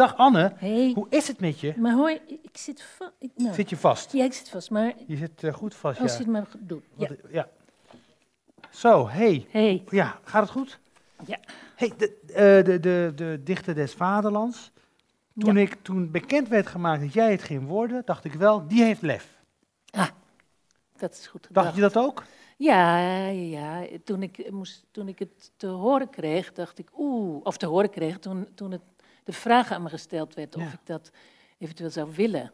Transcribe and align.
dag 0.00 0.16
Anne. 0.16 0.52
Hey. 0.56 0.92
Hoe 0.94 1.06
is 1.10 1.28
het 1.28 1.40
met 1.40 1.60
je? 1.60 1.74
Maar 1.76 1.94
hoor, 1.94 2.10
ik 2.42 2.56
zit 2.56 2.82
vast. 2.82 3.12
Nou, 3.34 3.54
Zit 3.54 3.70
je 3.70 3.76
vast? 3.76 4.12
Ja, 4.12 4.24
ik 4.24 4.32
zit 4.32 4.48
vast, 4.48 4.70
maar 4.70 4.92
Je 5.06 5.16
zit 5.16 5.44
eh, 5.44 5.52
goed 5.52 5.74
vast, 5.74 6.00
als 6.00 6.12
ja. 6.12 6.18
je 6.18 6.22
het 6.24 6.32
maar 6.32 6.46
doet. 6.58 6.84
Ja. 6.96 7.08
Wat- 7.08 7.18
ja. 7.32 7.48
Zo, 8.70 9.08
hey. 9.08 9.46
Hey. 9.50 9.82
Ja, 9.90 10.18
gaat 10.24 10.42
het 10.42 10.50
goed? 10.50 10.78
Ja. 11.26 11.38
Hey, 11.76 11.92
de, 11.96 12.18
eh, 12.26 12.64
de, 12.64 12.80
de, 12.80 13.12
de 13.14 13.40
dichter 13.44 13.74
des 13.74 13.92
vaderlands. 13.94 14.70
Toen, 15.38 15.54
Ja. 15.54 15.60
ik, 15.60 15.76
toen 15.82 16.10
bekend 16.10 16.48
werd 16.48 16.66
gemaakt 16.66 17.00
dat 17.02 17.12
jij 17.12 17.30
het 17.30 17.42
ging 17.42 17.66
worden, 17.66 18.02
dacht 18.04 18.24
ik 18.24 18.32
wel, 18.32 18.66
die 18.66 18.82
heeft 18.82 19.02
lef. 19.02 19.38
Dat 20.96 21.12
is 21.12 21.26
goed 21.26 21.48
Dacht 21.50 21.74
je 21.74 21.80
dat 21.80 21.96
ook? 21.96 22.24
Ja, 22.56 22.98
ja, 22.98 23.28
ja. 23.28 23.86
Toen, 24.04 24.22
ik, 24.22 24.38
eh, 24.38 24.52
moest, 24.52 24.84
toen 24.90 25.08
ik 25.08 25.18
het 25.18 25.52
te 25.56 25.66
horen 25.66 26.10
kreeg, 26.10 26.52
dacht 26.52 26.78
ik, 26.78 26.88
oeh, 26.98 27.40
of 27.44 27.56
te 27.56 27.66
horen 27.66 27.90
kreeg, 27.90 28.18
toen, 28.18 28.48
toen 28.54 28.70
het, 28.70 28.80
de 29.24 29.32
vraag 29.32 29.72
aan 29.72 29.82
me 29.82 29.88
gesteld 29.88 30.34
werd 30.34 30.56
of 30.56 30.62
Ja. 30.62 30.68
ik 30.72 30.80
dat 30.86 31.10
eventueel 31.58 31.90
zou 31.90 32.10
willen. 32.14 32.52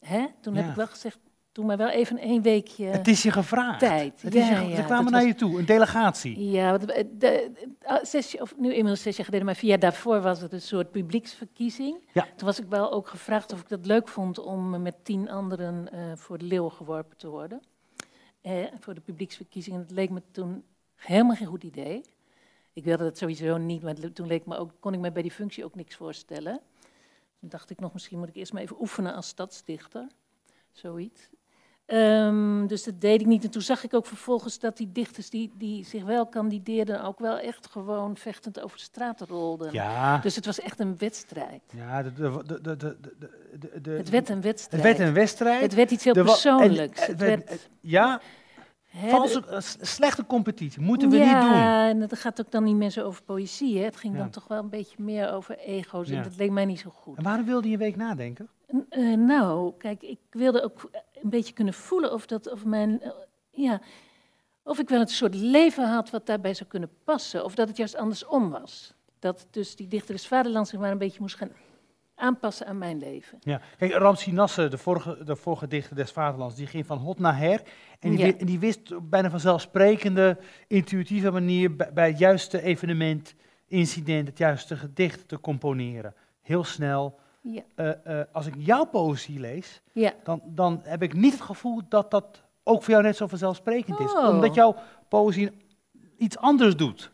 Hè? 0.00 0.26
Toen 0.40 0.54
heb 0.54 0.68
ik 0.68 0.74
wel 0.74 0.86
gezegd, 0.86 1.18
doe 1.52 1.64
maar 1.64 1.76
wel 1.76 1.88
even 1.88 2.18
één 2.18 2.42
weekje 2.42 2.84
Het 2.86 3.08
is 3.08 3.22
je 3.22 3.30
gevraagd. 3.30 3.78
tijd. 3.78 4.22
Het 4.22 4.34
is 4.34 4.48
ja, 4.48 4.60
je, 4.60 4.68
ja, 4.68 4.76
ze 4.76 4.82
kwamen 4.82 5.12
naar 5.12 5.20
was- 5.20 5.30
je 5.30 5.36
toe, 5.36 5.58
een 5.58 5.64
delegatie. 5.64 6.50
Ja, 6.50 6.70
want 6.70 6.86
de, 6.86 7.08
de- 7.18 7.50
ah, 7.82 8.04
zes, 8.04 8.40
of 8.40 8.54
nu 8.56 8.68
inmiddels 8.68 9.02
zes 9.02 9.16
jaar 9.16 9.24
geleden, 9.24 9.46
maar 9.46 9.56
vier 9.56 9.68
jaar 9.70 9.78
daarvoor 9.78 10.20
was 10.20 10.40
het 10.40 10.52
een 10.52 10.60
soort 10.60 10.90
publieksverkiezing. 10.90 11.96
Ja. 12.12 12.22
Toen 12.36 12.46
was 12.46 12.60
ik 12.60 12.66
wel 12.68 12.92
ook 12.92 13.08
gevraagd 13.08 13.52
of 13.52 13.60
ik 13.60 13.68
dat 13.68 13.86
leuk 13.86 14.08
vond 14.08 14.38
om 14.38 14.82
met 14.82 14.94
tien 15.04 15.30
anderen 15.30 15.92
eh, 15.92 16.00
voor 16.14 16.38
de 16.38 16.44
leeuw 16.44 16.68
geworpen 16.68 17.16
te 17.16 17.28
worden. 17.28 17.60
Eh, 18.40 18.54
voor 18.80 18.94
de 18.94 19.00
publieksverkiezing. 19.00 19.76
Dat 19.76 19.90
leek 19.90 20.10
me 20.10 20.22
toen 20.30 20.64
helemaal 20.94 21.36
geen 21.36 21.46
goed 21.46 21.64
idee. 21.64 22.00
Ik 22.72 22.84
wilde 22.84 23.04
dat 23.04 23.18
sowieso 23.18 23.56
niet, 23.56 23.82
maar 23.82 23.94
toen 24.12 24.26
leek 24.26 24.46
me 24.46 24.56
ook, 24.56 24.70
kon 24.80 24.94
ik 24.94 25.00
me 25.00 25.12
bij 25.12 25.22
die 25.22 25.30
functie 25.30 25.64
ook 25.64 25.74
niks 25.74 25.96
voorstellen. 25.96 26.60
Toen 27.40 27.48
dacht 27.48 27.70
ik 27.70 27.80
nog, 27.80 27.92
misschien 27.92 28.18
moet 28.18 28.28
ik 28.28 28.34
eerst 28.36 28.52
maar 28.52 28.62
even 28.62 28.80
oefenen 28.80 29.14
als 29.14 29.26
stadsdichter. 29.28 30.06
Zoiets. 30.72 31.28
Ehm, 31.86 32.66
dus 32.66 32.84
dat 32.84 33.00
deed 33.00 33.20
ik 33.20 33.26
niet. 33.26 33.44
En 33.44 33.50
toen 33.50 33.62
zag 33.62 33.84
ik 33.84 33.94
ook 33.94 34.06
vervolgens 34.06 34.58
dat 34.58 34.76
die 34.76 34.92
dichters 34.92 35.30
die, 35.30 35.50
die 35.54 35.84
zich 35.84 36.04
wel 36.04 36.26
kandideerden, 36.26 37.02
ook 37.04 37.18
wel 37.18 37.38
echt 37.38 37.66
gewoon 37.70 38.16
vechtend 38.16 38.60
over 38.60 38.76
de 38.76 38.82
straat 38.82 39.20
rolden. 39.20 39.72
Ja, 39.72 40.18
Dus 40.18 40.36
het 40.36 40.46
was 40.46 40.60
echt 40.60 40.80
een 40.80 40.98
wedstrijd. 40.98 41.62
ja 41.76 42.02
de, 42.02 42.12
de, 42.12 42.42
de, 42.46 42.60
de, 42.60 42.76
de, 42.76 42.96
de, 43.58 43.80
de- 43.80 43.90
Het 43.90 44.08
werd 44.10 44.28
een 44.28 44.34
het 44.34 44.44
wedstrijd. 44.44 44.82
werd 44.82 44.98
een 44.98 45.12
wedstrijd. 45.14 45.60
Het 45.62 45.74
werd 45.74 45.90
iets 45.90 46.04
heel 46.04 46.14
Er 46.14 46.24
persoonlijks. 46.24 47.06
Het 47.06 47.20
werd, 47.20 47.68
ja, 47.80 48.20
valse, 48.94 49.46
eh, 49.46 49.60
slechte 49.80 50.26
competitie, 50.26 50.82
moeten 50.82 51.10
we 51.10 51.16
ja, 51.16 51.24
niet 51.40 51.42
doen. 51.50 51.60
en 51.62 52.00
het 52.00 52.18
gaat 52.18 52.40
ook 52.40 52.50
dan 52.50 52.64
niet 52.64 52.76
meer 52.76 52.90
zo 52.90 53.04
over 53.04 53.22
poëzie. 53.22 53.78
Hè. 53.78 53.84
Het 53.84 53.96
ging 53.96 54.14
Ja. 54.14 54.18
dan 54.20 54.30
toch 54.30 54.48
wel 54.48 54.58
een 54.58 54.68
beetje 54.68 54.96
meer 55.02 55.32
over 55.32 55.58
ego's. 55.58 56.08
Ja. 56.08 56.16
En 56.16 56.22
dat 56.22 56.36
leek 56.36 56.50
mij 56.50 56.64
niet 56.64 56.80
zo 56.80 56.90
goed. 56.90 57.16
En 57.16 57.22
waarom 57.22 57.46
wilde 57.46 57.66
je 57.68 57.72
een 57.72 57.78
week 57.80 57.96
nadenken? 57.96 58.48
En, 58.66 58.86
eh, 58.88 59.16
nou, 59.16 59.72
kijk, 59.78 60.02
ik 60.02 60.18
wilde 60.30 60.62
ook 60.62 60.90
een 61.22 61.30
beetje 61.30 61.52
kunnen 61.54 61.74
voelen 61.74 62.12
of 62.12 62.26
dat, 62.26 62.52
of 62.52 62.64
mijn, 62.64 63.00
eh, 63.02 63.10
ja, 63.50 63.80
of 64.64 64.78
ik 64.78 64.88
wel 64.88 65.00
een 65.00 65.08
soort 65.08 65.34
leven 65.34 65.88
had 65.88 66.10
wat 66.10 66.26
daarbij 66.26 66.54
zou 66.54 66.68
kunnen 66.68 66.90
passen, 67.04 67.44
of 67.44 67.54
dat 67.54 67.68
het 67.68 67.76
juist 67.76 67.96
andersom 67.96 68.50
was. 68.50 68.94
Dat 69.18 69.46
dus 69.50 69.76
die 69.76 69.88
dichter 69.88 70.14
des 70.14 70.26
vaderlands 70.26 70.70
zich 70.70 70.78
maar 70.78 70.90
een 70.90 70.98
beetje 70.98 71.20
moest 71.20 71.36
gaan 71.36 71.50
aanpassen 72.22 72.66
aan 72.66 72.78
mijn 72.78 72.98
leven. 72.98 73.38
Ja. 73.40 73.60
Kijk, 73.78 73.92
Ramsi 73.92 74.32
Nasser, 74.32 74.70
de 74.70 74.78
vorige, 74.78 75.24
de 75.24 75.36
vorige 75.36 75.66
dichter 75.68 75.96
des 75.96 76.10
vaderlands, 76.10 76.54
die 76.54 76.66
ging 76.66 76.86
van 76.86 76.98
hot 76.98 77.18
naar 77.18 77.38
her. 77.38 77.62
En 78.00 78.10
die, 78.10 78.18
Ja. 78.18 78.24
wi- 78.24 78.36
en 78.38 78.46
die 78.46 78.58
wist 78.58 78.92
op 78.92 79.10
bijna 79.10 79.30
vanzelfsprekende, 79.30 80.38
intuïtieve 80.66 81.30
manier 81.30 81.76
bij, 81.76 81.92
bij 81.92 82.08
het 82.08 82.18
juiste 82.18 82.62
evenement, 82.62 83.34
incident, 83.66 84.28
het 84.28 84.38
juiste 84.38 84.76
gedicht 84.76 85.28
te 85.28 85.40
componeren. 85.40 86.14
Heel 86.42 86.64
snel. 86.64 87.18
Ja, 87.40 87.62
Eh, 87.74 88.20
eh, 88.20 88.26
als 88.32 88.46
ik 88.46 88.54
jouw 88.58 88.84
poëzie 88.84 89.38
lees, 89.40 89.82
ja. 89.92 90.12
dan, 90.24 90.40
dan 90.44 90.80
heb 90.84 91.02
ik 91.02 91.12
niet 91.14 91.32
het 91.32 91.40
gevoel 91.40 91.80
dat 91.88 92.10
dat 92.10 92.42
ook 92.64 92.82
voor 92.82 92.90
jou 92.92 93.02
net 93.04 93.16
zo 93.16 93.26
vanzelfsprekend 93.26 94.00
is. 94.00 94.12
Oh. 94.12 94.28
Omdat 94.28 94.54
jouw 94.54 94.76
poëzie 95.08 95.50
iets 96.18 96.38
anders 96.38 96.76
doet. 96.76 97.10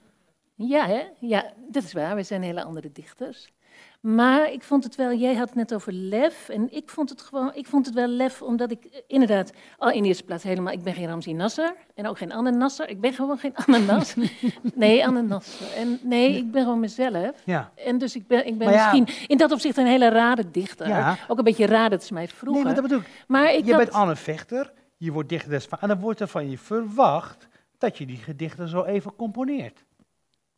Ja, 0.54 0.86
hè? 0.86 1.02
ja, 1.20 1.52
dat 1.68 1.82
is 1.82 1.92
waar. 1.92 2.14
We 2.16 2.22
zijn 2.22 2.42
hele 2.42 2.62
andere 2.64 2.92
dichters. 2.92 3.52
Maar 4.00 4.52
ik 4.52 4.62
vond 4.62 4.84
het 4.84 4.94
wel, 4.94 5.12
jij 5.12 5.34
had 5.34 5.46
het 5.48 5.56
net 5.56 5.74
over 5.74 5.92
lef. 5.92 6.48
En 6.48 6.72
ik 6.72 6.90
vond 6.90 7.10
het 7.10 7.22
gewoon, 7.22 7.54
ik 7.54 7.66
vond 7.66 7.86
het 7.86 7.94
wel 7.94 8.06
lef, 8.06 8.42
omdat 8.42 8.70
ik 8.70 8.84
eh, 8.84 9.00
inderdaad, 9.06 9.52
al 9.78 9.90
in 9.90 10.02
de 10.02 10.08
eerste 10.08 10.24
plaats 10.24 10.42
helemaal, 10.42 10.72
ik 10.72 10.82
ben 10.82 10.94
geen 10.94 11.06
Ramzi 11.06 11.32
Nasser. 11.32 11.74
En 11.94 12.06
ook 12.06 12.18
geen 12.18 12.32
Anne 12.32 12.50
Nasser. 12.50 12.88
Ik 12.88 13.00
ben 13.00 13.12
gewoon 13.12 13.38
geen 13.38 13.54
Anne 13.56 13.78
Nas. 13.78 14.14
nee, 14.74 15.06
Anne 15.06 15.22
Nasser. 15.22 15.72
En 15.76 15.98
nee, 16.02 16.36
ik 16.36 16.50
ben 16.50 16.62
gewoon 16.62 16.80
mezelf. 16.80 17.42
Ja. 17.44 17.72
En 17.74 17.98
dus 17.98 18.16
ik 18.16 18.26
ben, 18.26 18.46
ik 18.46 18.58
ben 18.58 18.70
ja- 18.70 18.92
misschien 18.92 19.28
in 19.28 19.36
dat 19.36 19.52
opzicht 19.52 19.76
een 19.76 19.86
hele 19.86 20.08
rare 20.08 20.50
dichter. 20.50 20.88
Ja. 20.88 21.16
Ook 21.28 21.38
een 21.38 21.44
beetje 21.44 21.66
raar, 21.66 21.90
dat 21.90 22.02
is 22.02 22.10
mij 22.10 22.28
vroeger. 22.28 22.64
Nee, 22.64 22.64
maar 22.64 22.74
dat 22.74 22.82
bedoel 22.82 23.00
ik. 23.00 23.24
Maar 23.26 23.54
ik 23.54 23.64
je 23.64 23.72
had, 23.72 23.80
bent 23.80 23.92
Anne 23.92 24.16
Vechter, 24.16 24.72
je 24.96 25.12
wordt 25.12 25.28
dichter 25.28 25.50
des. 25.50 25.68
En 25.80 25.88
dan 25.88 26.00
wordt 26.00 26.20
er 26.20 26.28
van 26.28 26.50
je 26.50 26.58
verwacht 26.58 27.48
dat 27.78 27.98
je 27.98 28.06
die 28.06 28.16
gedichten 28.16 28.68
zo 28.68 28.84
even 28.84 29.16
componeert. 29.16 29.84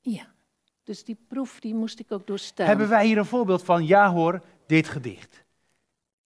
Ja, 0.00 0.26
dus 0.90 1.04
die 1.04 1.16
proef 1.28 1.60
die 1.60 1.74
moest 1.74 1.98
ik 2.00 2.12
ook 2.12 2.26
doorstaan. 2.26 2.66
Hebben 2.66 2.88
wij 2.88 3.06
hier 3.06 3.18
een 3.18 3.24
voorbeeld 3.24 3.62
van, 3.62 3.86
ja 3.86 4.12
hoor, 4.12 4.40
dit 4.66 4.88
gedicht. 4.88 5.44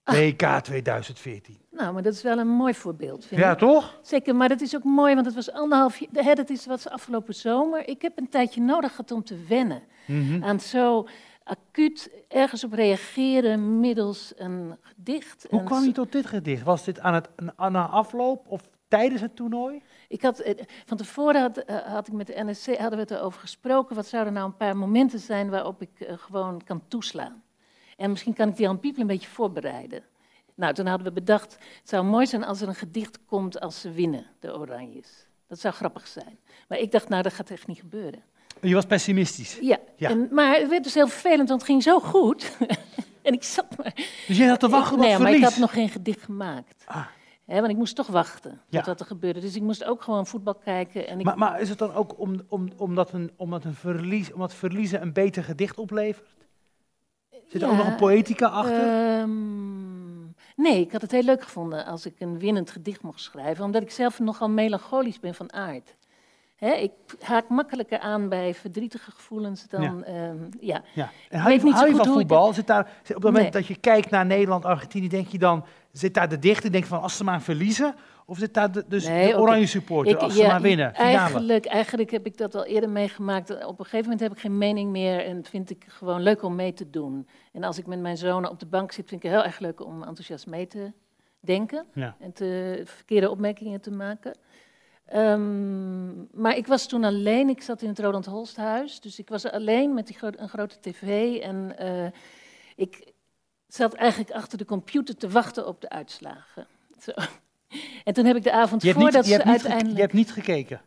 Ah. 0.03 0.15
WK 0.15 0.61
2014. 0.63 1.59
Nou, 1.71 1.93
maar 1.93 2.03
dat 2.03 2.13
is 2.15 2.23
wel 2.23 2.39
een 2.39 2.49
mooi 2.49 2.75
voorbeeld, 2.75 3.25
vind 3.25 3.41
Ja, 3.41 3.53
ik. 3.53 3.59
toch? 3.59 3.99
Zeker, 4.03 4.37
maar 4.37 4.49
dat 4.49 4.61
is 4.61 4.77
ook 4.77 4.85
mooi, 4.85 5.15
want 5.15 5.27
het 5.27 5.35
was 5.35 5.53
anderhalf 5.53 5.99
jaar, 5.99 6.25
hè, 6.25 6.35
dat 6.35 6.51
is 6.51 6.67
wat 6.67 6.91
afgelopen 6.91 7.35
zomer. 7.35 7.89
Ik 7.89 8.03
heb 8.03 8.19
een 8.19 8.29
tijdje 8.29 8.61
nodig 8.61 8.91
gehad 8.91 9.11
om 9.11 9.25
te 9.25 9.45
wennen 9.49 9.83
Mhm. 10.07 10.45
aan 10.45 10.61
zo 10.61 11.07
acuut 11.45 12.11
ergens 12.29 12.65
op 12.65 12.73
reageren 12.73 13.81
middels 13.81 14.33
een 14.37 14.77
gedicht. 14.81 15.47
Hoe 15.51 15.63
kwam 15.63 15.85
je 15.85 15.93
tot 15.93 16.13
dit 16.13 16.27
gedicht? 16.27 16.63
Was 16.63 16.85
dit 16.85 17.01
aan 17.01 17.15
het 17.15 17.29
aan 17.57 17.73
na 17.73 17.87
afloop 17.87 18.47
of 18.47 18.63
tijdens 18.94 19.21
het 19.21 19.37
toernooi? 19.37 19.82
Ik 20.09 20.22
had, 20.22 20.38
eh, 20.38 20.65
van 20.84 20.97
tevoren 20.97 21.41
had, 21.41 21.59
eh, 21.59 21.77
had 21.77 22.06
ik 22.06 22.12
met 22.12 22.27
de 22.27 22.44
NSC 22.44 22.66
hadden 22.66 22.91
we 22.91 23.05
het 23.05 23.10
erover 23.10 23.41
gesproken. 23.41 23.97
Wat 23.97 24.06
zouden 24.06 24.32
nou 24.32 24.47
een 24.47 24.56
paar 24.56 24.77
momenten 24.77 25.19
zijn 25.19 25.50
waarop 25.50 25.82
ik 25.82 26.00
eh, 26.00 26.15
gewoon 26.16 26.65
kan 26.65 26.82
toeslaan? 26.88 27.43
En 27.97 28.10
misschien 28.10 28.34
kan 28.34 28.49
ik 28.49 28.56
die 28.56 28.66
Jan 28.66 28.81
Piepel 28.81 29.00
een 29.00 29.06
beetje 29.06 29.28
voorbereiden. 29.28 30.03
Nou, 30.54 30.75
toen 30.75 30.87
hadden 30.87 31.06
we 31.06 31.12
bedacht, 31.12 31.53
het 31.53 31.88
zou 31.88 32.04
mooi 32.04 32.27
zijn 32.27 32.44
als 32.44 32.60
er 32.60 32.69
een 32.69 32.75
gedicht 32.75 33.19
komt 33.27 33.60
als 33.60 33.81
ze 33.81 33.91
winnen, 33.93 34.27
de 34.41 34.59
Oranjes. 34.59 35.27
Dat 35.47 35.60
zou 35.60 35.75
grappig 35.75 36.06
zijn. 36.06 36.38
Maar 36.69 36.78
ik 36.78 36.91
dacht, 36.91 37.09
nou, 37.09 37.22
dat 37.22 37.33
gaat 37.33 37.50
echt 37.50 37.66
niet 37.66 37.78
gebeuren. 37.78 38.22
Je 38.60 38.75
was 38.75 38.87
pessimistisch. 38.87 39.59
Ja, 39.60 39.78
Ja. 39.97 40.10
En, 40.10 40.28
maar 40.31 40.56
het 40.56 40.69
werd 40.69 40.84
dus 40.84 40.94
heel 40.94 41.09
vervelend, 41.09 41.49
want 41.49 41.60
het 41.60 41.71
ging 41.71 41.83
zo 41.83 42.00
goed. 42.00 42.56
en 43.22 43.33
ik 43.33 43.43
zat 43.43 43.77
maar... 43.77 43.93
Dus 44.27 44.37
jij 44.37 44.49
had 44.49 44.60
te 44.60 44.69
wachten 44.69 44.94
op 44.94 45.00
nee, 45.00 45.10
maar 45.10 45.21
verlies. 45.21 45.38
ik 45.38 45.44
had 45.44 45.56
nog 45.56 45.72
geen 45.72 45.88
gedicht 45.88 46.22
gemaakt. 46.22 46.83
Ah. 46.87 47.06
Hè, 47.47 47.59
want 47.60 47.71
ik 47.72 47.77
moest 47.77 47.97
toch 47.97 48.06
wachten 48.06 48.50
tot 48.50 48.60
Ja. 48.69 48.82
wat 48.84 49.00
er 49.00 49.06
gebeurde. 49.06 49.41
Dus 49.41 49.56
ik 49.56 49.62
moest 49.62 49.84
ook 49.84 50.03
gewoon 50.03 50.27
voetbal 50.27 50.55
kijken. 50.55 51.06
En 51.09 51.19
ik, 51.19 51.25
Maar, 51.25 51.38
maar 51.38 51.60
is 51.60 51.69
het 51.69 51.78
dan 51.78 51.94
ook 51.94 52.19
om, 52.19 52.41
om, 52.49 52.69
omdat, 52.77 53.12
een, 53.12 53.31
omdat, 53.37 53.65
een 53.65 53.75
verlies, 53.75 54.32
omdat 54.32 54.55
verliezen 54.55 55.03
een 55.03 55.12
beter 55.12 55.44
gedicht 55.44 55.78
oplevert? 55.78 56.28
Zit 57.49 57.62
er 57.62 57.69
ook 57.69 57.75
Ja, 57.75 57.78
nog 57.83 57.87
een 57.87 57.97
poëtica 57.97 58.47
achter? 58.47 58.88
Ehm, 59.19 60.22
nee, 60.56 60.81
ik 60.81 60.93
had 60.93 61.03
het 61.03 61.10
heel 61.10 61.22
leuk 61.22 61.43
gevonden 61.43 61.84
als 61.87 62.06
ik 62.06 62.15
een 62.21 62.38
winnend 62.38 62.71
gedicht 62.71 63.03
mocht 63.03 63.21
schrijven, 63.21 63.65
omdat 63.65 63.83
ik 63.83 63.91
zelf 63.91 64.19
nogal 64.19 64.49
melancholisch 64.50 65.21
ben 65.21 65.34
van 65.34 65.53
aard. 65.53 65.97
Ik 66.59 66.93
haak 67.21 67.49
makkelijker 67.49 67.99
aan 67.99 68.28
bij 68.28 68.54
verdrietige 68.54 69.10
gevoelens 69.10 69.69
dan. 69.69 70.04
ehm, 70.04 70.37
ja. 70.60 70.83
ja. 70.94 71.10
En 71.28 71.38
ik 71.38 71.41
hou 71.41 71.53
je, 71.53 71.62
niet 71.62 71.72
zo 71.72 71.78
hou 71.78 71.87
je 71.88 71.94
goed 71.94 72.03
van 72.06 72.12
ik 72.12 72.19
voetbal? 72.19 72.53
Zit 72.53 72.66
daar, 72.66 72.81
op 73.00 73.06
het 73.06 73.22
moment 73.22 73.43
Nee. 73.43 73.50
dat 73.50 73.66
je 73.66 73.77
kijkt 73.77 74.10
naar 74.10 74.27
Nederland, 74.27 74.65
Argentinië, 74.65 75.09
denk 75.09 75.27
je 75.28 75.38
dan, 75.38 75.65
zit 75.99 76.15
daar 76.15 76.28
de 76.28 76.38
dichter, 76.38 76.72
denk 76.72 76.84
van 76.84 77.00
als 77.03 77.16
ze 77.16 77.25
maar 77.25 77.43
verliezen? 77.43 77.94
Of 78.27 78.38
zit 78.38 78.55
daar 78.55 78.72
de, 78.72 78.84
dus 78.88 79.09
Nee, 79.09 79.31
de 79.32 79.38
oranje 79.38 79.66
supporter, 79.66 80.12
Ik- 80.15 80.19
als 80.21 80.34
ze 80.34 80.41
ja, 80.43 80.47
maar 80.49 80.60
winnen? 80.60 80.94
Finale. 80.94 81.16
Eigenlijk, 81.19 81.66
eigenlijk 81.66 82.10
heb 82.10 82.27
ik 82.27 82.37
dat 82.37 82.55
al 82.55 82.65
eerder 82.65 82.91
meegemaakt. 82.91 83.50
Op 83.65 83.78
een 83.78 83.84
gegeven 83.84 84.03
moment 84.03 84.21
heb 84.21 84.33
ik 84.33 84.38
geen 84.38 84.59
mening 84.59 84.91
meer 84.91 85.25
en 85.25 85.44
vind 85.44 85.71
ik 85.71 85.84
gewoon 85.88 86.22
leuk 86.22 86.43
om 86.43 86.54
mee 86.54 86.72
te 86.72 86.91
doen. 86.91 87.28
En 87.53 87.62
als 87.65 87.78
ik 87.78 87.87
met 87.87 88.00
mijn 88.00 88.16
zonen 88.16 88.50
op 88.50 88.60
de 88.60 88.66
bank 88.66 88.92
zit, 88.92 89.09
vind 89.09 89.24
ik 89.24 89.30
het 89.30 89.39
heel 89.41 89.47
erg 89.48 89.59
leuk 89.59 89.84
om 89.84 90.03
enthousiast 90.03 90.47
mee 90.47 90.66
te 90.66 90.92
denken 91.41 91.86
Ja. 91.95 92.16
en 92.21 92.33
te, 92.33 92.80
verkeerde 92.84 93.30
opmerkingen 93.30 93.80
te 93.80 93.91
maken. 93.91 94.36
Ehm, 95.07 96.41
maar 96.41 96.57
ik 96.57 96.66
was 96.66 96.86
toen 96.89 97.04
alleen, 97.04 97.48
ik 97.48 97.63
zat 97.63 97.83
in 97.83 97.89
het 97.89 97.98
Roland 97.98 98.27
Holsthuis, 98.27 99.01
dus 99.01 99.19
ik 99.19 99.28
was 99.28 99.51
alleen 99.51 99.95
met 99.95 100.07
die 100.07 100.16
gro- 100.16 100.30
een 100.36 100.48
grote 100.48 100.80
tv 100.80 101.36
en 101.41 101.78
eh, 101.78 102.07
ik 102.77 103.13
zat 103.74 103.94
eigenlijk 103.94 104.30
achter 104.30 104.59
de 104.59 104.65
computer 104.65 105.16
te 105.16 105.28
wachten 105.28 105.66
op 105.66 105.80
de 105.80 105.88
uitslagen. 105.88 106.66
Zo. 107.00 107.10
En 108.04 108.15
toen 108.15 108.24
heb 108.24 108.36
ik 108.36 108.42
de 108.42 108.53
avond 108.53 108.82
Je 108.82 108.88
hebt, 108.88 109.00
niet, 109.00 109.10
voordat 109.12 109.30
je, 109.30 109.34
ze 109.36 109.44
uiteindelijk... 109.44 109.94
je 109.94 110.00
hebt 110.00 110.12
niet 110.12 110.32
gekeken. 110.32 110.80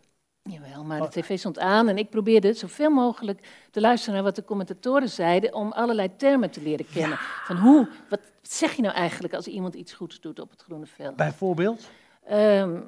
Jawel, 0.44 0.84
maar 0.84 1.02
Oh. 1.02 1.12
de 1.12 1.22
tv 1.22 1.40
stond 1.40 1.60
aan 1.60 1.88
en 1.88 1.98
ik 1.98 2.10
probeerde 2.10 2.54
zoveel 2.54 2.90
mogelijk 2.90 3.48
te 3.72 3.82
luisteren 3.82 4.16
naar 4.16 4.24
wat 4.24 4.36
de 4.36 4.44
commentatoren 4.44 5.10
zeiden 5.10 5.54
om 5.54 5.72
allerlei 5.72 6.16
termen 6.16 6.50
te 6.50 6.62
leren 6.62 6.86
kennen. 6.94 7.18
Van 7.46 7.58
hoe, 7.58 7.88
wat 8.10 8.20
zeg 8.42 8.74
je 8.74 8.82
nou 8.82 8.94
eigenlijk 8.96 9.34
als 9.34 9.48
iemand 9.48 9.74
iets 9.76 9.94
goeds 9.94 10.20
doet 10.20 10.40
op 10.40 10.50
het 10.50 10.62
groene 10.62 10.86
veld? 10.86 11.16
Bijvoorbeeld? 11.16 11.88
Ehm, 12.26 12.80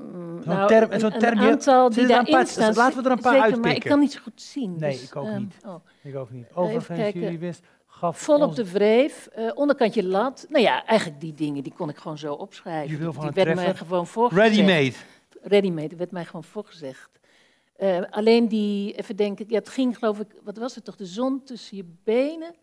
nou, 0.46 0.68
term- 0.68 0.92
een, 0.92 1.00
zo'n 1.00 1.14
een 1.14 1.20
term, 1.20 1.40
je- 1.42 1.50
aantal 1.52 1.90
die 1.90 2.02
een 2.02 2.08
daarin 2.08 2.34
paar- 2.34 2.48
staan. 2.48 2.74
laten 2.74 2.98
we 3.04 3.10
er 3.10 3.12
een 3.16 3.20
paar 3.22 3.34
zeker, 3.34 3.50
Maar 3.50 3.58
ik 3.60 3.64
uitpikken. 3.66 3.90
kan 3.90 4.00
niet 4.00 4.12
zo 4.12 4.20
goed 4.24 4.42
zien. 4.42 4.76
Nee, 4.80 4.92
dus, 4.92 5.04
ik 5.04 5.16
ook 5.16 5.26
ehm, 5.26 5.40
niet. 5.40 5.56
oh. 5.66 5.76
Ik 6.02 6.16
ook 6.16 6.32
niet. 6.32 6.48
Overigens, 6.54 7.14
jullie 7.14 7.40
wist 7.40 7.62
Gaf 8.00 8.20
Vol 8.20 8.42
op 8.42 8.56
de 8.56 8.72
wreef, 8.72 9.28
eh, 9.28 9.52
onderkantje 9.54 10.04
lat. 10.04 10.46
Nou 10.50 10.64
ja, 10.64 10.86
eigenlijk 10.86 11.22
die 11.22 11.34
dingen, 11.34 11.64
die 11.64 11.74
kon 11.74 11.90
ik 11.90 11.98
gewoon 11.98 12.18
zo 12.18 12.34
opschrijven. 12.34 12.92
Juweel 12.92 13.14
van 13.14 13.22
die 13.22 13.30
een 13.30 13.36
werden 13.36 13.56
mij 13.56 13.64
treffer. 13.64 13.86
gewoon 13.88 14.08
voorgezegd. 14.08 14.48
Ready-made. 14.56 14.96
Ready-made, 15.42 15.96
werd 15.96 16.12
mij 16.12 16.26
gewoon 16.26 16.44
voorgezegd. 16.44 17.20
Eh, 17.76 18.02
alleen 18.10 18.48
die, 18.48 18.94
even 18.94 19.16
denken, 19.16 19.46
ja, 19.48 19.58
het 19.58 19.70
ging 19.70 19.98
geloof 19.98 20.20
ik, 20.20 20.28
wat 20.44 20.58
was 20.58 20.76
het 20.76 20.84
toch, 20.84 20.96
de 20.96 21.06
zon 21.06 21.44
tussen 21.44 21.78
je 21.78 21.86
benen. 22.04 22.56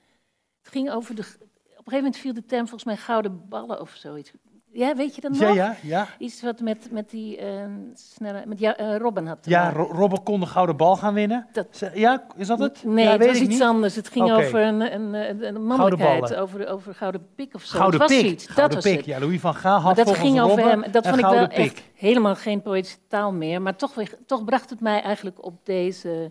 Het 0.63 0.73
ging 0.73 0.91
over 0.91 1.15
de, 1.15 1.23
op 1.23 1.29
een 1.41 1.75
gegeven 1.77 1.97
moment 1.97 2.17
viel 2.17 2.35
de 2.35 2.45
term 2.45 2.69
volgens 2.69 2.85
mij 2.85 2.97
gouden 2.97 3.49
ballen 3.49 3.81
of 3.81 3.91
zoiets. 3.95 4.33
Ja, 4.77 4.95
weet 4.97 5.15
je 5.15 5.21
dat 5.21 5.31
nog? 5.31 5.41
Ja, 5.41 5.49
ja, 5.53 5.77
ja. 5.83 6.07
Iets 6.19 6.43
wat 6.43 6.61
met, 6.61 6.89
met 6.91 7.11
die 7.11 7.37
eh, 7.37 7.65
snelle, 7.95 8.43
met 8.47 8.59
ja, 8.59 8.77
eh, 8.77 8.97
Robin 8.97 9.27
had 9.27 9.39
Ja. 9.43 9.73
Ro- 9.73 9.91
Robben 9.93 10.23
kon 10.23 10.41
de 10.41 10.47
gouden 10.47 10.77
bal 10.77 10.97
gaan 10.97 11.15
winnen. 11.15 11.47
Dat- 11.53 11.91
Ja, 11.95 12.25
is 12.37 12.47
dat 12.47 12.59
het? 12.59 12.85
Nee, 12.85 13.05
ja, 13.05 13.11
het 13.11 13.19
weet 13.19 13.29
was 13.29 13.39
iets 13.39 13.49
niet. 13.49 13.63
anders. 13.63 13.95
Het 13.97 14.09
ging 14.09 14.33
over 14.33 14.61
een, 14.61 14.95
een, 14.95 15.15
een, 15.15 15.47
een 15.55 15.65
mannelijkheid, 15.67 16.35
over, 16.35 16.69
over 16.69 16.95
gouden 16.95 17.27
pik 17.35 17.55
of 17.55 17.63
zo. 17.63 17.79
Gouden 17.79 18.01
het 18.01 18.11
was 18.11 18.21
pik. 18.21 18.31
iets, 18.31 18.47
Gouden 18.47 18.75
dat 18.75 18.85
was 18.85 18.93
het. 18.93 19.05
Ja, 19.05 19.19
Louis 19.19 19.41
van 19.41 19.55
Gaal 19.55 19.81
had 19.81 19.97
dat 19.97 20.11
ging 20.17 20.41
over 20.41 20.57
Robben 20.63 20.83
hem. 20.83 20.93
Dat 20.93 21.05
vond 21.07 21.17
ik 21.17 21.23
wel 21.25 21.31
gouden 21.35 21.57
pik. 21.57 21.67
echt 21.73 21.83
helemaal 21.95 22.35
geen 22.35 22.63
poëtische 22.63 22.99
taal 23.09 23.33
meer. 23.33 23.63
Maar 23.63 23.77
toch, 23.77 23.95
toch 24.27 24.45
bracht 24.45 24.71
het 24.71 24.81
mij 24.81 25.03
eigenlijk 25.03 25.45
op 25.45 25.55
deze... 25.65 26.31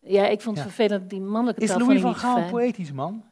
Ja, 0.00 0.26
ik 0.26 0.40
vond 0.40 0.56
het 0.58 0.66
Ja. 0.66 0.72
vervelend 0.72 1.00
dat 1.00 1.10
die 1.10 1.20
mannelijke 1.20 1.60
Is 1.62 1.68
taal 1.68 1.78
Louis 1.78 2.00
vond 2.00 2.16
van 2.20 2.30
Gaal 2.30 2.38
een 2.42 2.50
poëtisch 2.50 2.92
man? 2.92 3.22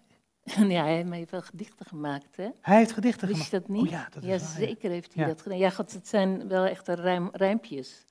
ja, 0.69 0.83
hij 0.85 1.05
heeft 1.11 1.31
wel 1.31 1.43
gedichten 1.43 1.87
gemaakt, 1.87 2.37
hè? 2.37 2.49
Hij 2.61 2.77
heeft 2.77 2.93
gedichten 2.93 3.29
Wist 3.29 3.43
gemaakt. 3.49 3.67
je 3.67 3.73
dat 3.75 3.83
niet? 3.83 3.85
Oh 3.87 3.91
ja, 3.99 4.09
dat 4.11 4.23
is 4.23 4.29
ja, 4.29 4.39
waar, 4.39 4.61
ja. 4.61 4.67
zeker 4.67 4.91
heeft 4.91 5.15
hij 5.15 5.23
Ja. 5.23 5.29
dat 5.29 5.43
gedaan. 5.43 5.59
Ja, 5.59 5.71
god, 5.71 5.93
het 5.93 6.09
zijn 6.09 6.49
wel 6.49 6.65
echte 6.65 6.95
rijm, 6.95 7.29
rijmpjes. 7.33 8.05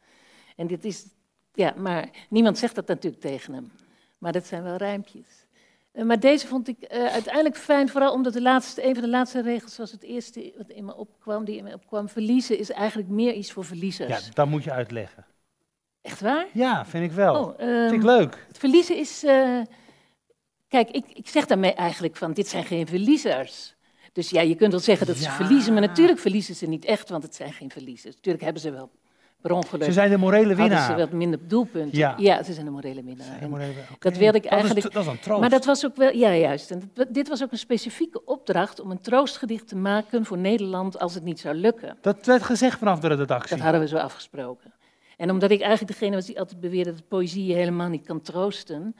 En 0.55 0.67
dit 0.67 0.85
is... 0.85 1.05
Ja, 1.53 1.73
maar 1.77 2.09
niemand 2.29 2.57
zegt 2.57 2.75
dat 2.75 2.87
natuurlijk 2.87 3.21
tegen 3.21 3.53
hem. 3.53 3.71
Maar 4.17 4.31
dat 4.31 4.45
zijn 4.45 4.63
wel 4.63 4.75
rijmpjes. 4.75 5.45
Eh, 5.91 6.03
maar 6.03 6.19
deze 6.19 6.47
vond 6.47 6.67
ik 6.67 6.81
eh, 6.81 7.05
uiteindelijk 7.05 7.57
fijn, 7.57 7.89
vooral 7.89 8.13
omdat 8.13 8.33
de 8.33 8.41
laatste, 8.41 8.85
een 8.87 8.93
van 8.93 9.03
de 9.03 9.09
laatste 9.09 9.41
regels 9.41 9.77
was 9.77 9.91
het 9.91 10.03
eerste 10.03 10.53
wat 10.57 10.69
in 10.69 10.85
me 10.85 10.95
opkwam, 10.95 11.45
die 11.45 11.57
in 11.57 11.63
me 11.63 11.73
opkwam. 11.73 12.09
Verliezen 12.09 12.57
is 12.57 12.71
eigenlijk 12.71 13.09
meer 13.09 13.33
iets 13.33 13.51
voor 13.51 13.65
verliezers. 13.65 14.25
Ja, 14.25 14.31
dat 14.33 14.47
moet 14.47 14.63
je 14.63 14.71
uitleggen. 14.71 15.25
Echt 16.01 16.21
waar? 16.21 16.45
Ja, 16.53 16.85
vind 16.85 17.03
ik 17.03 17.11
wel. 17.11 17.43
Oh, 17.45 17.53
ehm, 17.61 17.89
vind 17.89 18.01
ik 18.01 18.03
leuk. 18.09 18.45
het 18.47 18.57
verliezen 18.57 18.97
is. 18.97 19.23
eh, 19.23 19.59
kijk, 20.73 20.89
ik, 20.91 21.05
ik 21.13 21.27
zeg 21.27 21.45
daarmee 21.45 21.73
eigenlijk 21.73 22.15
van: 22.15 22.33
dit 22.33 22.47
zijn 22.47 22.63
geen 22.65 22.87
verliezers. 22.87 23.75
Dus 24.13 24.29
ja, 24.29 24.41
je 24.41 24.55
kunt 24.55 24.71
wel 24.71 24.79
zeggen 24.81 25.07
dat 25.07 25.15
ze 25.17 25.23
Ja. 25.23 25.31
verliezen, 25.31 25.73
maar 25.73 25.81
natuurlijk 25.81 26.19
verliezen 26.19 26.55
ze 26.55 26.65
niet 26.67 26.85
echt, 26.85 27.09
want 27.09 27.23
het 27.23 27.35
zijn 27.35 27.53
geen 27.53 27.69
verliezers. 27.71 28.15
Natuurlijk 28.15 28.43
hebben 28.43 28.61
ze 28.61 28.71
wel 28.71 28.89
per 29.41 29.51
ongeluk. 29.51 29.83
Ze 29.83 29.91
zijn 29.91 30.09
de 30.09 30.17
morele 30.17 30.55
winnaar. 30.55 30.89
ze 30.91 30.95
wat 30.95 31.11
minder 31.11 31.39
doelpunten. 31.47 31.97
Ja. 32.19 32.43
ze 32.43 32.53
zijn 32.53 32.65
de 32.65 32.71
morele 32.71 33.03
winnaar. 33.03 33.39
De 33.39 33.47
morele- 33.47 33.73
dat 33.99 34.17
wilde 34.17 34.37
ik 34.37 34.43
Dat 34.43 34.51
is 34.51 34.57
eigenlijk- 34.59 34.93
Dat 34.93 35.03
is, 35.05 35.09
een 35.11 35.19
troost. 35.19 35.39
maar 35.39 35.49
dat 35.49 35.65
was 35.65 35.85
ook 35.85 35.95
wel, 35.95 36.11
ja 36.15 36.33
juist. 36.35 36.71
En 36.71 36.91
dit- 36.93 37.13
dit 37.13 37.27
was 37.29 37.43
ook 37.43 37.51
een 37.51 37.57
specifieke 37.57 38.25
opdracht 38.25 38.79
om 38.79 38.91
een 38.91 39.01
troostgedicht 39.01 39.67
te 39.67 39.75
maken 39.75 40.25
voor 40.25 40.37
Nederland 40.37 40.99
als 40.99 41.13
het 41.13 41.23
niet 41.23 41.39
zou 41.39 41.55
lukken. 41.55 41.97
Dat 42.01 42.25
werd 42.25 42.43
gezegd 42.43 42.77
vanaf 42.77 42.99
de 42.99 43.07
redactie. 43.07 43.49
Dat 43.55 43.59
hadden 43.63 43.81
we 43.81 43.87
zo 43.87 43.97
afgesproken. 43.97 44.73
En 45.17 45.29
omdat 45.31 45.51
ik 45.51 45.61
eigenlijk 45.61 45.91
degene 45.99 46.15
was 46.15 46.25
die 46.25 46.39
altijd 46.39 46.59
beweerde 46.59 46.91
dat 46.91 47.07
poëzie 47.07 47.45
je 47.45 47.53
helemaal 47.53 47.89
niet 47.89 48.05
kan 48.05 48.21
troosten, 48.21 48.95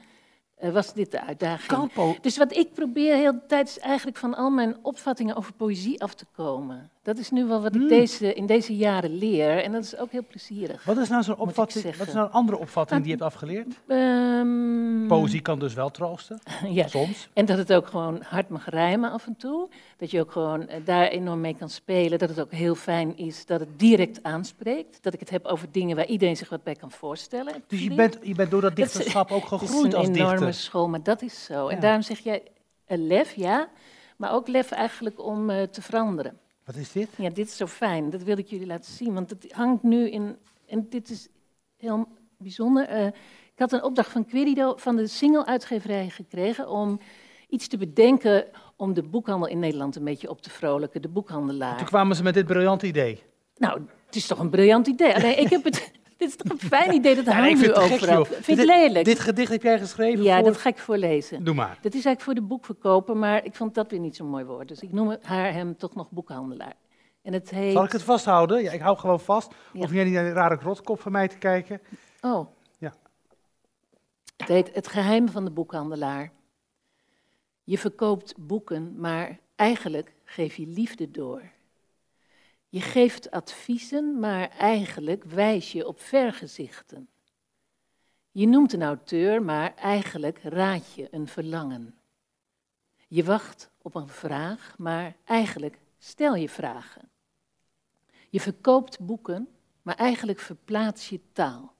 was 0.60 0.92
dit 0.92 1.10
de 1.10 1.20
uitdaging. 1.20 1.66
Kan 1.68 1.90
po- 1.94 2.16
Dus 2.20 2.36
wat 2.38 2.56
ik 2.56 2.72
probeer 2.72 3.14
heel 3.16 3.32
de 3.32 3.46
tijd 3.46 3.68
is 3.68 3.78
eigenlijk 3.78 4.16
van 4.16 4.34
al 4.34 4.50
mijn 4.50 4.76
opvattingen 4.82 5.36
over 5.36 5.52
poëzie 5.52 6.02
af 6.02 6.14
te 6.14 6.24
komen. 6.36 6.90
Dat 7.04 7.18
is 7.18 7.30
nu 7.30 7.44
wel 7.44 7.62
wat 7.62 7.74
ik 7.74 7.80
Hmm. 7.80 7.88
deze, 7.88 8.34
in 8.34 8.46
deze 8.46 8.76
jaren 8.76 9.10
leer 9.18 9.62
en 9.62 9.72
dat 9.72 9.82
is 9.84 9.96
ook 9.96 10.10
heel 10.10 10.24
plezierig. 10.28 10.84
Wat 10.84 10.96
is 10.96 11.08
nou 11.08 11.22
zo'n 11.22 11.36
opvatting? 11.38 11.96
Wat 11.96 12.06
is 12.06 12.12
nou 12.14 12.26
een 12.26 12.32
andere 12.32 12.58
opvatting 12.58 13.00
die 13.02 13.08
je 13.10 13.16
hebt 13.22 13.34
afgeleerd? 13.34 13.74
Ehm, 13.86 15.06
Poëzie 15.06 15.40
kan 15.40 15.58
dus 15.58 15.74
wel 15.74 15.90
troosten, 15.90 16.38
ja. 16.68 16.86
soms. 16.88 17.28
En 17.32 17.44
dat 17.44 17.58
het 17.58 17.72
ook 17.72 17.86
gewoon 17.86 18.22
hard 18.28 18.48
mag 18.48 18.68
rijmen 18.68 19.10
af 19.12 19.26
en 19.26 19.36
toe. 19.36 19.68
Dat 19.96 20.10
je 20.10 20.20
ook 20.20 20.32
gewoon 20.32 20.68
eh, 20.68 20.80
daar 20.84 21.06
enorm 21.08 21.40
mee 21.40 21.56
kan 21.58 21.68
spelen. 21.68 22.18
Dat 22.18 22.28
het 22.28 22.40
ook 22.40 22.52
heel 22.52 22.74
fijn 22.74 23.16
is 23.16 23.46
dat 23.46 23.60
het 23.60 23.78
direct 23.78 24.22
aanspreekt. 24.22 25.02
Dat 25.02 25.14
ik 25.14 25.20
het 25.20 25.30
heb 25.30 25.44
over 25.46 25.68
dingen 25.70 25.96
waar 25.96 26.06
iedereen 26.06 26.36
zich 26.36 26.48
wat 26.48 26.62
bij 26.62 26.74
kan 26.74 26.90
voorstellen. 26.90 27.52
Dus 27.66 27.82
je 27.82 27.94
bent, 27.94 28.18
je 28.22 28.34
bent 28.34 28.50
door 28.50 28.60
dat 28.60 28.76
Dat 28.76 28.86
is- 28.86 28.92
dichterschap 28.92 29.30
ook 29.30 29.50
Het 29.50 29.60
is 29.62 29.68
gegroeid 29.68 29.94
als 29.94 30.06
een 30.08 30.14
enorme 30.14 30.34
dichter. 30.36 30.54
school, 30.54 30.88
maar 30.88 31.02
dat 31.02 31.22
is 31.22 31.44
zo. 31.44 31.68
En 31.68 31.80
daarom 31.80 32.02
zeg 32.02 32.18
jij 32.18 32.42
eh, 32.84 32.98
lef, 32.98 33.32
ja. 33.34 33.68
Maar 34.16 34.32
ook 34.32 34.48
lef 34.48 34.70
eigenlijk 34.70 35.24
om 35.24 35.50
eh, 35.50 35.62
te 35.62 35.82
veranderen. 35.82 36.38
Wat 36.64 36.76
is 36.76 36.92
dit? 36.92 37.08
Ja, 37.16 37.30
dit 37.30 37.46
is 37.48 37.56
zo 37.56 37.66
fijn. 37.66 38.10
Dat 38.10 38.22
wil 38.22 38.38
ik 38.38 38.46
jullie 38.46 38.66
laten 38.66 38.92
zien. 38.92 39.14
Want 39.14 39.30
het 39.30 39.52
hangt 39.52 39.82
nu 39.82 40.10
in. 40.10 40.36
En 40.66 40.86
dit 40.88 41.10
is 41.10 41.28
heel 41.76 42.08
bijzonder. 42.38 42.86
eh, 42.88 43.06
ik 43.06 43.58
had 43.60 43.72
een 43.72 43.82
opdracht 43.82 44.10
van 44.10 44.26
Querido 44.26 44.74
van 44.76 44.96
de 44.96 45.06
single-uitgeverij 45.06 46.08
gekregen. 46.10 46.68
om 46.68 47.00
iets 47.48 47.68
te 47.68 47.76
bedenken. 47.76 48.46
om 48.76 48.94
de 48.94 49.02
boekhandel 49.02 49.48
in 49.48 49.58
Nederland 49.58 49.96
een 49.96 50.04
beetje 50.04 50.30
op 50.30 50.42
te 50.42 50.50
vrolijken. 50.50 51.02
De 51.02 51.08
boekhandelaar. 51.08 51.76
Toen 51.76 51.86
kwamen 51.86 52.16
ze 52.16 52.22
met 52.22 52.34
dit 52.34 52.46
briljante 52.46 52.86
idee. 52.86 53.22
Nou, 53.56 53.80
het 54.06 54.16
is 54.16 54.26
toch 54.26 54.38
een 54.38 54.50
briljant 54.50 54.86
idee. 54.86 55.14
Alleen 55.14 55.38
ik 55.40 55.48
heb 55.50 55.64
het. 55.64 55.92
dit 56.30 56.40
is 56.40 56.48
toch 56.48 56.62
een 56.62 56.68
fijn 56.68 56.94
idee. 56.94 57.14
Dat 57.14 57.26
hangt 57.26 57.50
ik 57.50 57.56
nu 57.56 57.66
het 57.66 57.78
gek, 57.78 57.92
overal. 57.92 58.16
joh. 58.16 58.40
Vind 58.40 58.58
het 58.58 58.66
lelijk? 58.66 59.04
Dit 59.04 59.18
gedicht 59.18 59.52
heb 59.52 59.62
jij 59.62 59.78
geschreven 59.78 60.24
ja, 60.24 60.36
voor... 60.36 60.44
dat 60.44 60.56
ga 60.56 60.68
ik 60.68 60.78
voorlezen. 60.78 61.44
Doe 61.44 61.54
maar. 61.54 61.78
Dat 61.80 61.94
is 61.94 62.04
eigenlijk 62.04 62.20
voor 62.20 62.34
de 62.34 62.42
boekverkoper, 62.42 63.16
maar 63.16 63.44
ik 63.44 63.54
vond 63.54 63.74
dat 63.74 63.90
weer 63.90 64.00
niet 64.00 64.16
zo'n 64.16 64.28
mooi 64.28 64.44
woord. 64.44 64.68
Dus 64.68 64.80
ik 64.80 64.92
noem 64.92 65.16
haar 65.22 65.52
hem 65.52 65.76
toch 65.76 65.94
nog 65.94 66.10
boekhandelaar. 66.10 66.74
En 67.22 67.32
het 67.32 67.50
heet... 67.50 67.72
Zal 67.72 67.84
ik 67.84 67.92
het 67.92 68.02
vasthouden? 68.02 68.62
Ja, 68.62 68.72
ik 68.72 68.80
hou 68.80 68.96
gewoon 68.96 69.20
vast. 69.20 69.54
Ja. 69.72 69.80
Of 69.80 69.92
jij 69.92 70.04
niet 70.04 70.12
naar 70.12 70.24
die 70.24 70.32
rare 70.32 70.58
rotkop 70.62 71.00
van 71.00 71.12
mij 71.12 71.28
te 71.28 71.38
kijken. 71.38 71.80
Oh. 72.20 72.46
Ja. 72.78 72.94
Het 74.36 74.48
heet 74.48 74.74
Het 74.74 74.88
geheim 74.88 75.28
van 75.28 75.44
de 75.44 75.50
boekhandelaar. 75.50 76.32
Je 77.64 77.78
verkoopt 77.78 78.34
boeken, 78.38 78.94
maar 78.96 79.38
eigenlijk 79.56 80.12
geef 80.24 80.56
je 80.56 80.66
liefde 80.66 81.10
door. 81.10 81.42
Je 82.74 82.80
geeft 82.80 83.30
adviezen, 83.30 84.18
maar 84.18 84.48
eigenlijk 84.48 85.24
wijs 85.24 85.72
je 85.72 85.86
op 85.86 86.00
vergezichten. 86.00 87.08
Je 88.30 88.46
noemt 88.46 88.72
een 88.72 88.82
auteur, 88.82 89.42
maar 89.42 89.74
eigenlijk 89.74 90.38
raad 90.42 90.92
je 90.92 91.08
een 91.10 91.28
verlangen. 91.28 91.94
Je 93.08 93.24
wacht 93.24 93.70
op 93.82 93.94
een 93.94 94.08
vraag, 94.08 94.74
maar 94.78 95.16
eigenlijk 95.24 95.78
stel 95.98 96.34
je 96.34 96.48
vragen. 96.48 97.10
Je 98.30 98.40
verkoopt 98.40 99.00
boeken, 99.00 99.48
maar 99.82 99.96
eigenlijk 99.96 100.40
verplaats 100.40 101.08
je 101.08 101.20
taal. 101.32 101.74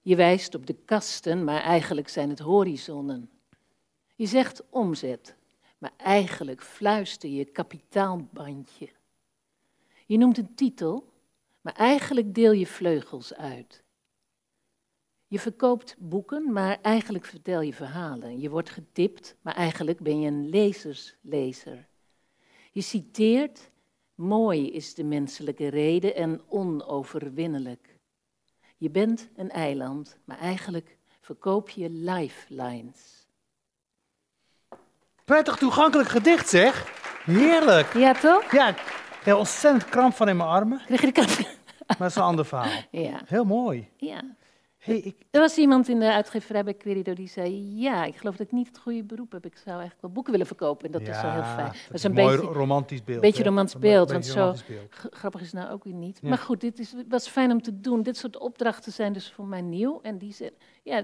Je 0.00 0.16
wijst 0.16 0.54
op 0.54 0.66
de 0.66 0.76
kasten, 0.84 1.44
maar 1.44 1.60
eigenlijk 1.60 2.08
zijn 2.08 2.28
het 2.28 2.38
horizonnen. 2.38 3.30
Je 4.14 4.26
zegt 4.26 4.62
omzet, 4.70 5.36
maar 5.78 5.92
eigenlijk 5.96 6.62
fluister 6.62 7.30
je 7.30 7.44
kapitaalbandje. 7.44 8.88
Je 10.12 10.18
noemt 10.18 10.38
een 10.38 10.54
titel, 10.54 11.12
maar 11.60 11.72
eigenlijk 11.72 12.34
deel 12.34 12.52
je 12.52 12.66
vleugels 12.66 13.34
uit. 13.34 13.82
Je 15.26 15.38
verkoopt 15.38 15.96
boeken, 15.98 16.52
maar 16.52 16.78
eigenlijk 16.80 17.24
vertel 17.24 17.60
je 17.60 17.72
verhalen. 17.72 18.40
Je 18.40 18.50
wordt 18.50 18.70
getipt, 18.70 19.36
maar 19.42 19.54
eigenlijk 19.54 20.00
ben 20.00 20.20
je 20.20 20.26
een 20.26 20.48
lezerslezer. 20.48 21.86
Je 22.72 22.80
citeert, 22.80 23.70
mooi 24.14 24.70
is 24.70 24.94
de 24.94 25.04
menselijke 25.04 25.68
reden 25.68 26.14
en 26.14 26.40
onoverwinnelijk. 26.48 27.98
Je 28.76 28.90
bent 28.90 29.28
een 29.36 29.50
eiland, 29.50 30.16
maar 30.24 30.38
eigenlijk 30.38 30.96
verkoop 31.20 31.68
je 31.68 31.90
lifelines. 31.90 33.26
Prettig 35.24 35.56
toegankelijk 35.56 36.08
gedicht, 36.08 36.48
zeg. 36.48 37.00
Heerlijk. 37.24 37.92
Ja, 37.92 38.12
toch? 38.12 38.52
Ja, 38.52 38.74
ik 39.22 39.28
heb 39.28 39.36
ontzettend 39.36 39.84
kramp 39.90 40.14
van 40.14 40.28
in 40.28 40.36
mijn 40.36 40.48
armen. 40.48 40.80
Kreeg 40.86 41.00
je 41.00 41.06
de 41.06 41.12
kans? 41.12 41.38
Maar 41.86 41.96
dat 41.98 42.08
is 42.08 42.14
een 42.16 42.22
ander 42.22 42.44
verhaal. 42.44 42.70
Ja, 42.90 43.20
Heel 43.26 43.44
mooi. 43.44 43.88
ja. 43.96 44.20
Hey, 44.78 44.96
ik, 44.98 45.16
Er 45.30 45.40
was 45.40 45.56
iemand 45.56 45.88
in 45.88 45.98
de 45.98 46.12
uitgeverij 46.12 46.64
bij 46.64 46.74
Querido 46.74 47.12
die 47.14 47.28
zei: 47.28 47.72
Ja, 47.80 48.04
ik 48.04 48.16
geloof 48.16 48.36
dat 48.36 48.46
ik 48.46 48.52
niet 48.52 48.66
het 48.66 48.78
goede 48.78 49.04
beroep 49.04 49.32
heb. 49.32 49.44
Ik 49.44 49.56
zou 49.56 49.68
eigenlijk 49.70 50.00
wel 50.00 50.10
boeken 50.10 50.32
willen 50.32 50.46
verkopen. 50.46 50.86
En 50.86 50.92
dat 50.92 51.00
is 51.00 51.22
wel 51.22 51.30
heel 51.30 51.42
fijn. 51.42 51.66
Dat 51.66 51.74
Dat 51.86 51.94
is 51.94 52.02
een 52.02 52.12
mooi 52.12 52.36
beetje, 52.36 52.52
romantisch 52.52 53.04
beeld. 53.04 53.20
beetje 53.20 53.42
romantisch 53.42 53.74
Een 53.74 53.80
beeld, 53.80 54.12
beetje 54.12 54.40
want 54.40 54.58
zo- 54.58 54.64
beeld. 54.74 55.14
grappig 55.14 55.40
is 55.40 55.52
nou 55.52 55.70
ook 55.70 55.84
weer 55.84 55.94
niet. 55.94 56.18
Ja. 56.22 56.28
Maar 56.28 56.38
goed, 56.38 56.60
dit 56.60 56.78
is, 56.78 56.94
was 57.08 57.28
fijn 57.28 57.50
om 57.50 57.62
te 57.62 57.80
doen. 57.80 58.02
Dit 58.02 58.16
soort 58.16 58.38
opdrachten 58.38 58.92
zijn 58.92 59.12
dus 59.12 59.32
voor 59.32 59.46
mij 59.46 59.60
nieuw. 59.60 60.00
En 60.02 60.18
die 60.18 60.32
zijn, 60.32 60.50
ja, 60.82 61.02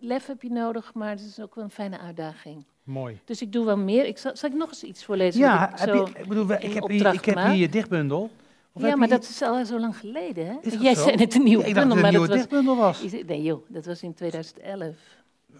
lef 0.00 0.26
heb 0.26 0.42
je 0.42 0.50
nodig, 0.50 0.94
maar 0.94 1.10
het 1.10 1.20
is 1.20 1.40
ook 1.40 1.54
wel 1.54 1.64
een 1.64 1.70
fijne 1.70 1.98
uitdaging. 1.98 2.66
Mooi. 2.86 3.20
Dus 3.24 3.42
ik 3.42 3.52
doe 3.52 3.64
wel 3.64 3.76
meer. 3.76 4.06
Ik 4.06 4.18
zal, 4.18 4.36
zal 4.36 4.50
ik 4.50 4.56
nog 4.56 4.68
eens 4.68 4.82
iets 4.84 5.04
voorlezen? 5.04 5.40
Ja, 5.40 5.72
ik 5.72 5.78
heb 5.78 5.94
je, 5.94 6.18
ik 6.20 6.28
bedoel, 6.28 6.50
ik 6.50 6.72
heb, 6.72 6.88
hier, 6.88 7.14
ik 7.14 7.24
heb 7.24 7.36
hier 7.38 7.52
je 7.54 7.68
dichtbundel. 7.68 8.30
Of 8.72 8.82
ja, 8.82 8.96
maar 8.96 9.08
je- 9.08 9.14
dat 9.14 9.22
is 9.22 9.42
al 9.42 9.64
zo 9.64 9.80
lang 9.80 9.96
geleden, 9.96 10.46
hè? 10.46 10.54
Jij 10.80 10.94
zo? 10.94 11.02
zei 11.02 11.16
net 11.16 11.34
een 11.34 11.42
nieuwe 11.42 11.62
Ja, 11.62 11.68
ik 11.68 11.74
dacht 11.74 11.88
bundel, 11.88 12.02
dat 12.02 12.12
het 12.12 12.14
een 12.14 12.20
nieuwe 12.20 12.36
dichtbundel 12.36 12.76
was. 12.76 13.02
Nee, 13.26 13.42
joh, 13.42 13.64
dat 13.68 13.86
was 13.86 14.02
in 14.02 14.14
2011. 14.14 14.94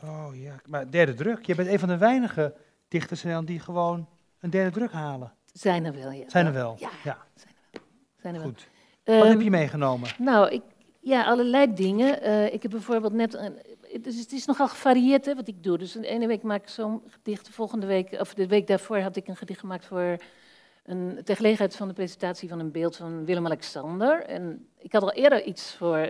Oh 0.03 0.29
ja, 0.33 0.55
maar 0.69 0.91
derde 0.91 1.15
druk. 1.15 1.47
Je 1.47 1.55
bent 1.55 1.69
een 1.69 1.79
van 1.79 1.89
de 1.89 1.97
weinige 1.97 2.55
dichters 2.89 3.25
in 3.25 3.45
die 3.45 3.61
gewoon 3.61 4.09
een 4.41 4.51
derde 4.51 4.71
druk 4.71 4.93
halen. 4.93 5.33
Zijn 5.53 5.85
er 5.85 5.95
wel, 5.95 6.11
ja. 6.11 6.25
Zijn 6.29 6.47
er 6.47 6.53
wel? 6.53 6.77
Ja, 6.79 6.91
ja 7.05 7.19
zijn 8.21 8.35
er 8.35 8.41
wel. 8.41 8.49
goed. 8.51 8.69
Wat 9.05 9.15
Ehm, 9.17 9.27
heb 9.29 9.41
je 9.41 9.51
meegenomen? 9.51 10.09
Nou, 10.19 10.51
ik, 10.51 10.63
ja, 11.01 11.25
allerlei 11.25 11.75
dingen. 11.75 12.23
Eh, 12.23 12.53
ik 12.53 12.63
heb 12.63 12.71
bijvoorbeeld 12.71 13.13
net 13.13 13.35
een, 13.35 13.59
dus 14.01 14.19
het 14.19 14.33
is 14.33 14.45
nogal 14.45 14.69
gevarieerd 14.69 15.25
hè, 15.25 15.35
wat 15.35 15.49
ik 15.49 15.63
doe. 15.63 15.79
Dus 15.79 15.93
de 15.93 16.07
ene 16.07 16.27
week 16.27 16.43
maak 16.43 16.63
ik 16.63 16.69
zo'n 16.69 17.03
gedicht, 17.09 17.47
de 17.47 17.53
volgende 17.53 17.87
week, 17.87 18.21
of 18.21 18.35
de 18.35 18.47
week 18.47 18.67
daarvoor 18.67 18.99
had 18.99 19.17
ik 19.17 19.29
een 19.29 19.37
gedicht 19.37 19.61
gemaakt 19.61 19.85
voor 19.85 20.17
een, 20.85 21.21
ter 21.25 21.37
gelegenheid 21.37 21.77
van 21.77 21.89
de 21.89 21.95
presentatie 21.95 22.49
van 22.49 22.59
een 22.59 22.71
beeld 22.71 22.97
van 22.97 23.25
Willem-Alexander. 23.25 24.23
En 24.23 24.69
ik 24.79 24.93
had 24.93 25.03
al 25.03 25.13
eerder 25.13 25.45
iets 25.45 25.75
voor 25.75 26.09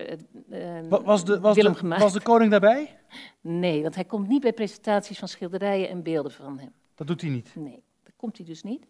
uh, 0.49 0.79
was 0.89 1.25
de, 1.25 1.39
was 1.39 1.55
Willem 1.55 1.71
de, 1.71 1.77
gemaakt. 1.77 2.01
Was 2.01 2.13
de 2.13 2.21
koning 2.21 2.51
daarbij? 2.51 2.97
Nee, 3.41 3.81
want 3.81 3.95
hij 3.95 4.05
komt 4.05 4.27
niet 4.27 4.41
bij 4.41 4.53
presentaties 4.53 5.19
van 5.19 5.27
schilderijen 5.27 5.89
en 5.89 6.03
beelden 6.03 6.31
van 6.31 6.59
hem. 6.59 6.71
Dat 6.95 7.07
doet 7.07 7.21
hij 7.21 7.29
niet. 7.29 7.51
Nee, 7.55 7.83
dat 8.03 8.13
komt 8.15 8.37
hij 8.37 8.45
dus 8.45 8.63
niet. 8.63 8.85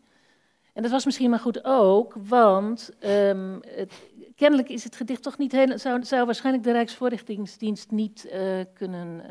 En 0.77 0.83
dat 0.83 0.91
was 0.91 1.05
misschien 1.05 1.29
maar 1.29 1.39
goed 1.39 1.63
ook, 1.63 2.13
want 2.27 2.91
um, 3.05 3.59
het, 3.67 3.93
kennelijk 4.35 4.69
is 4.69 4.83
het 4.83 4.95
gedicht 4.95 5.23
toch 5.23 5.37
niet 5.37 5.51
heel. 5.51 5.79
Zou, 5.79 6.03
zou 6.03 6.25
waarschijnlijk 6.25 6.63
de 6.63 6.71
Rijksvoorlichtingsdienst 6.71 7.91
niet 7.91 8.29
uh, 8.33 8.41
kunnen 8.73 9.21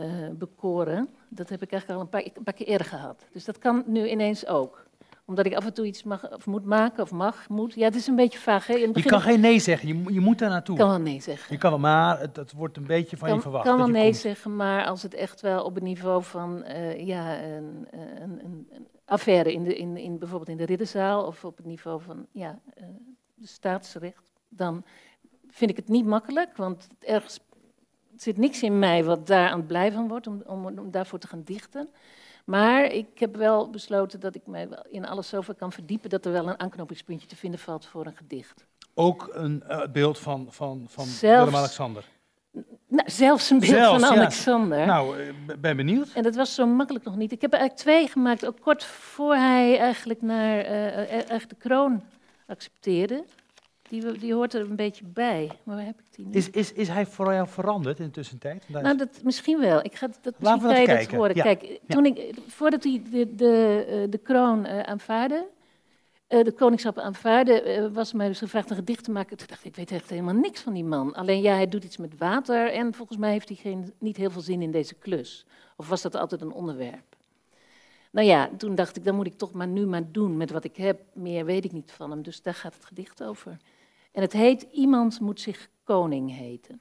uh, 0.00 0.06
bekoren. 0.32 1.08
Dat 1.28 1.48
heb 1.48 1.62
ik 1.62 1.72
eigenlijk 1.72 2.00
al 2.00 2.04
een 2.04 2.10
paar, 2.10 2.36
een 2.36 2.42
paar 2.42 2.54
keer 2.54 2.66
eerder 2.66 2.86
gehad. 2.86 3.26
Dus 3.32 3.44
dat 3.44 3.58
kan 3.58 3.82
nu 3.86 4.08
ineens 4.08 4.46
ook 4.46 4.86
omdat 5.24 5.46
ik 5.46 5.54
af 5.54 5.64
en 5.64 5.74
toe 5.74 5.86
iets 5.86 6.02
mag, 6.02 6.32
of 6.32 6.46
moet 6.46 6.64
maken, 6.64 7.02
of 7.02 7.10
mag, 7.10 7.48
moet. 7.48 7.74
Ja, 7.74 7.84
het 7.84 7.94
is 7.94 8.06
een 8.06 8.16
beetje 8.16 8.38
vaag. 8.38 8.66
Hè? 8.66 8.74
In 8.74 8.82
het 8.82 8.92
begin 8.92 9.10
je 9.10 9.16
kan 9.16 9.20
geen 9.30 9.40
nee 9.40 9.58
zeggen, 9.58 9.88
je, 9.88 10.12
je 10.12 10.20
moet 10.20 10.38
daar 10.38 10.48
naartoe. 10.48 10.74
Ik 10.74 10.80
kan 10.80 10.90
wel 10.90 11.00
nee 11.00 11.20
zeggen. 11.20 11.54
Je 11.54 11.60
kan 11.60 11.70
wel, 11.70 11.78
maar 11.78 12.20
het, 12.20 12.36
het 12.36 12.52
wordt 12.52 12.76
een 12.76 12.86
beetje 12.86 13.16
van 13.16 13.26
kan, 13.28 13.36
je 13.36 13.42
verwacht. 13.42 13.64
Ik 13.64 13.70
kan 13.70 13.80
wel 13.80 13.88
nee 13.88 14.02
komt. 14.02 14.16
zeggen, 14.16 14.56
maar 14.56 14.86
als 14.86 15.02
het 15.02 15.14
echt 15.14 15.40
wel 15.40 15.64
op 15.64 15.74
het 15.74 15.84
niveau 15.84 16.22
van 16.22 16.64
ja, 16.96 17.42
een, 17.42 17.88
een, 17.90 18.40
een, 18.42 18.86
affaire 19.12 19.52
in, 19.52 19.64
de, 19.64 19.76
in, 19.76 19.96
in 19.96 20.18
bijvoorbeeld 20.18 20.50
in 20.50 20.56
de 20.56 20.64
ridderzaal, 20.64 21.26
of 21.26 21.44
op 21.44 21.56
het 21.56 21.66
niveau 21.66 22.00
van 22.00 22.26
ja, 22.30 22.60
uh, 22.80 22.84
de 23.34 23.46
staatsrecht, 23.46 24.30
dan 24.48 24.84
vind 25.48 25.70
ik 25.70 25.76
het 25.76 25.88
niet 25.88 26.06
makkelijk, 26.06 26.56
want 26.56 26.88
ergens 26.98 27.40
zit 28.16 28.36
niks 28.36 28.62
in 28.62 28.78
mij 28.78 29.04
wat 29.04 29.26
daar 29.26 29.48
aan 29.48 29.58
het 29.58 29.66
blijven 29.66 30.08
wordt 30.08 30.26
om, 30.26 30.42
om, 30.46 30.66
om 30.66 30.90
daarvoor 30.90 31.18
te 31.18 31.26
gaan 31.26 31.42
dichten. 31.44 31.88
Maar 32.44 32.84
ik 32.84 33.18
heb 33.18 33.36
wel 33.36 33.70
besloten 33.70 34.20
dat 34.20 34.34
ik 34.34 34.46
mij 34.46 34.68
wel 34.68 34.84
in 34.90 35.06
alles 35.06 35.28
zoveel 35.28 35.54
kan 35.54 35.72
verdiepen 35.72 36.10
dat 36.10 36.24
er 36.26 36.32
wel 36.32 36.48
een 36.48 36.60
aanknopingspuntje 36.60 37.28
te 37.28 37.36
vinden 37.36 37.60
valt 37.60 37.86
voor 37.86 38.06
een 38.06 38.16
gedicht. 38.16 38.66
Ook 38.94 39.30
een 39.32 39.62
uh, 39.68 39.86
beeld 39.92 40.18
van, 40.18 40.46
van, 40.50 40.84
van 40.88 41.06
Willem-Alexander? 41.20 42.08
Nou, 42.92 43.10
zelfs 43.10 43.50
een 43.50 43.58
beeld 43.58 43.72
zelfs, 43.72 44.06
van 44.06 44.18
Alexander. 44.18 44.78
Ja. 44.78 44.84
Nou, 44.84 45.20
ik 45.20 45.60
ben 45.60 45.76
benieuwd. 45.76 46.08
En 46.14 46.22
dat 46.22 46.34
was 46.34 46.54
zo 46.54 46.66
makkelijk 46.66 47.04
nog 47.04 47.16
niet. 47.16 47.32
Ik 47.32 47.40
heb 47.40 47.52
er 47.52 47.58
eigenlijk 47.58 47.88
twee 47.88 48.08
gemaakt, 48.08 48.46
ook 48.46 48.60
kort 48.60 48.84
voor 48.84 49.34
hij 49.34 49.78
eigenlijk 49.78 50.22
naar 50.22 50.58
uh, 50.58 50.96
eigenlijk 50.96 51.48
de 51.48 51.56
kroon 51.58 52.02
accepteerde. 52.46 53.24
Die, 53.88 54.18
die, 54.18 54.34
hoort 54.34 54.54
er 54.54 54.60
een 54.60 54.76
beetje 54.76 55.04
bij. 55.04 55.50
Maar 55.62 55.76
waar 55.76 55.84
heb 55.84 55.98
ik 55.98 56.04
die 56.16 56.26
niet? 56.26 56.34
Is, 56.34 56.50
is, 56.50 56.72
is 56.72 56.88
hij 56.88 57.06
voor 57.06 57.32
jou 57.32 57.48
veranderd 57.48 57.98
in 57.98 58.04
de 58.04 58.10
tussentijd? 58.10 58.64
Nou, 58.68 58.96
dat, 58.96 59.20
misschien 59.22 59.60
wel. 59.60 59.84
Ik 59.84 59.94
ga 59.94 60.08
dat, 60.22 60.34
misschien 60.38 60.80
je 60.80 60.86
dat 60.86 61.06
horen. 61.06 61.36
Ja. 61.36 61.42
Kijk, 61.42 61.78
toen 61.86 62.06
ik, 62.06 62.34
voordat 62.46 62.84
hij 62.84 63.02
de, 63.10 63.34
de, 63.34 64.06
de 64.10 64.18
kroon 64.18 64.66
uh, 64.66 64.80
aanvaarde, 64.80 65.46
de 66.40 66.52
koningschap 66.52 66.98
aanvaarde, 66.98 67.76
uh, 67.76 67.94
was 67.94 68.12
mij 68.12 68.28
dus 68.28 68.38
gevraagd 68.38 68.70
een 68.70 68.76
gedicht 68.76 69.04
te 69.04 69.10
maken. 69.10 69.36
Toen 69.36 69.46
dacht 69.46 69.60
ik, 69.60 69.66
ik 69.66 69.76
weet 69.76 69.90
echt 69.90 70.10
helemaal 70.10 70.34
niks 70.34 70.60
van 70.60 70.72
die 70.72 70.84
man. 70.84 71.14
Alleen 71.14 71.42
ja, 71.42 71.54
hij 71.54 71.68
doet 71.68 71.84
iets 71.84 71.96
met 71.96 72.18
water 72.18 72.72
en 72.72 72.94
volgens 72.94 73.18
mij 73.18 73.32
heeft 73.32 73.48
hij 73.48 73.56
geen, 73.56 73.92
niet 73.98 74.16
heel 74.16 74.30
veel 74.30 74.40
zin 74.40 74.62
in 74.62 74.70
deze 74.70 74.94
klus. 74.94 75.46
Of 75.76 75.88
was 75.88 76.02
dat 76.02 76.14
altijd 76.14 76.40
een 76.40 76.52
onderwerp? 76.52 77.16
Nou 78.10 78.26
ja, 78.26 78.50
toen 78.56 78.74
dacht 78.74 78.96
ik, 78.96 79.04
dan 79.04 79.14
moet 79.14 79.26
ik 79.26 79.38
toch 79.38 79.52
maar 79.52 79.66
nu 79.66 79.86
maar 79.86 80.12
doen 80.12 80.36
met 80.36 80.50
wat 80.50 80.64
ik 80.64 80.76
heb. 80.76 81.00
Meer 81.12 81.44
weet 81.44 81.64
ik 81.64 81.72
niet 81.72 81.92
van 81.92 82.10
hem, 82.10 82.22
dus 82.22 82.42
daar 82.42 82.54
gaat 82.54 82.74
het 82.74 82.84
gedicht 82.84 83.22
over. 83.22 83.56
En 84.12 84.22
het 84.22 84.32
heet 84.32 84.62
Iemand 84.62 85.20
moet 85.20 85.40
zich 85.40 85.68
koning 85.84 86.36
heten. 86.36 86.80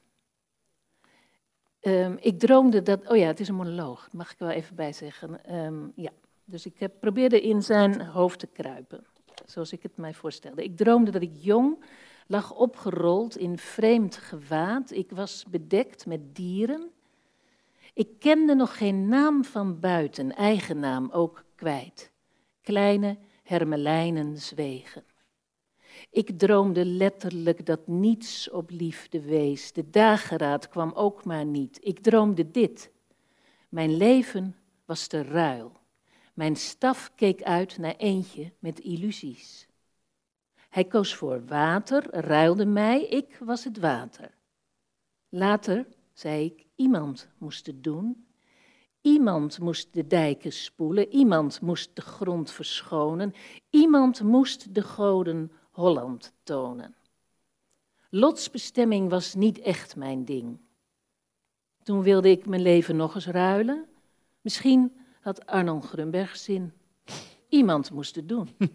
Um, 1.81 2.17
ik 2.19 2.39
droomde 2.39 2.81
dat. 2.81 3.07
Oh 3.09 3.17
ja, 3.17 3.27
het 3.27 3.39
is 3.39 3.47
een 3.47 3.55
monoloog, 3.55 4.09
mag 4.11 4.31
ik 4.31 4.39
wel 4.39 4.49
even 4.49 4.75
bijzeggen. 4.75 5.55
Um, 5.55 5.91
ja, 5.95 6.09
dus 6.45 6.65
ik 6.65 6.79
heb, 6.79 6.93
probeerde 6.99 7.41
in 7.41 7.63
zijn 7.63 8.01
hoofd 8.01 8.39
te 8.39 8.47
kruipen, 8.47 9.05
zoals 9.45 9.71
ik 9.71 9.83
het 9.83 9.97
mij 9.97 10.13
voorstelde. 10.13 10.63
Ik 10.63 10.77
droomde 10.77 11.11
dat 11.11 11.21
ik 11.21 11.33
jong 11.33 11.83
lag 12.27 12.53
opgerold 12.55 13.37
in 13.37 13.57
vreemd 13.57 14.17
gewaad. 14.17 14.91
Ik 14.91 15.11
was 15.11 15.45
bedekt 15.49 16.05
met 16.05 16.35
dieren. 16.35 16.91
Ik 17.93 18.19
kende 18.19 18.55
nog 18.55 18.77
geen 18.77 19.07
naam 19.07 19.43
van 19.43 19.79
buiten, 19.79 20.35
eigen 20.35 20.79
naam 20.79 21.09
ook 21.11 21.43
kwijt. 21.55 22.11
Kleine 22.61 23.17
hermelijnen 23.43 24.37
zwegen. 24.37 25.03
Ik 26.09 26.39
droomde 26.39 26.85
letterlijk 26.85 27.65
dat 27.65 27.87
niets 27.87 28.49
op 28.49 28.69
liefde 28.69 29.21
wees. 29.21 29.71
De 29.71 29.89
dageraad 29.89 30.69
kwam 30.69 30.91
ook 30.91 31.25
maar 31.25 31.45
niet. 31.45 31.77
Ik 31.81 31.99
droomde 31.99 32.51
dit. 32.51 32.91
Mijn 33.69 33.97
leven 33.97 34.55
was 34.85 35.07
te 35.07 35.23
ruil. 35.23 35.80
Mijn 36.41 36.55
staf 36.55 37.11
keek 37.15 37.43
uit 37.43 37.77
naar 37.77 37.95
eentje 37.95 38.51
met 38.59 38.79
illusies. 38.79 39.67
Hij 40.69 40.85
koos 40.85 41.15
voor 41.15 41.45
water, 41.45 42.07
ruilde 42.11 42.65
mij, 42.65 43.03
ik 43.03 43.37
was 43.43 43.63
het 43.63 43.79
water. 43.79 44.31
Later 45.29 45.87
zei 46.13 46.45
ik, 46.45 46.65
iemand 46.75 47.29
moest 47.37 47.65
het 47.65 47.83
doen. 47.83 48.27
Iemand 49.01 49.59
moest 49.59 49.93
de 49.93 50.07
dijken 50.07 50.51
spoelen, 50.51 51.09
iemand 51.09 51.61
moest 51.61 51.95
de 51.95 52.01
grond 52.01 52.51
verschonen, 52.51 53.33
iemand 53.69 54.23
moest 54.23 54.75
de 54.75 54.81
goden 54.81 55.51
Holland 55.71 56.33
tonen. 56.43 56.95
Lotsbestemming 58.09 59.09
was 59.09 59.33
niet 59.33 59.59
echt 59.59 59.95
mijn 59.95 60.25
ding. 60.25 60.59
Toen 61.83 62.01
wilde 62.01 62.29
ik 62.29 62.45
mijn 62.45 62.61
leven 62.61 62.95
nog 62.95 63.15
eens 63.15 63.27
ruilen. 63.27 63.85
Misschien 64.41 64.99
had 65.21 65.45
Arnold 65.45 65.85
Grunberg 65.85 66.35
zin. 66.35 66.73
Iemand 67.49 67.91
moest 67.91 68.15
het 68.15 68.29
doen. 68.29 68.49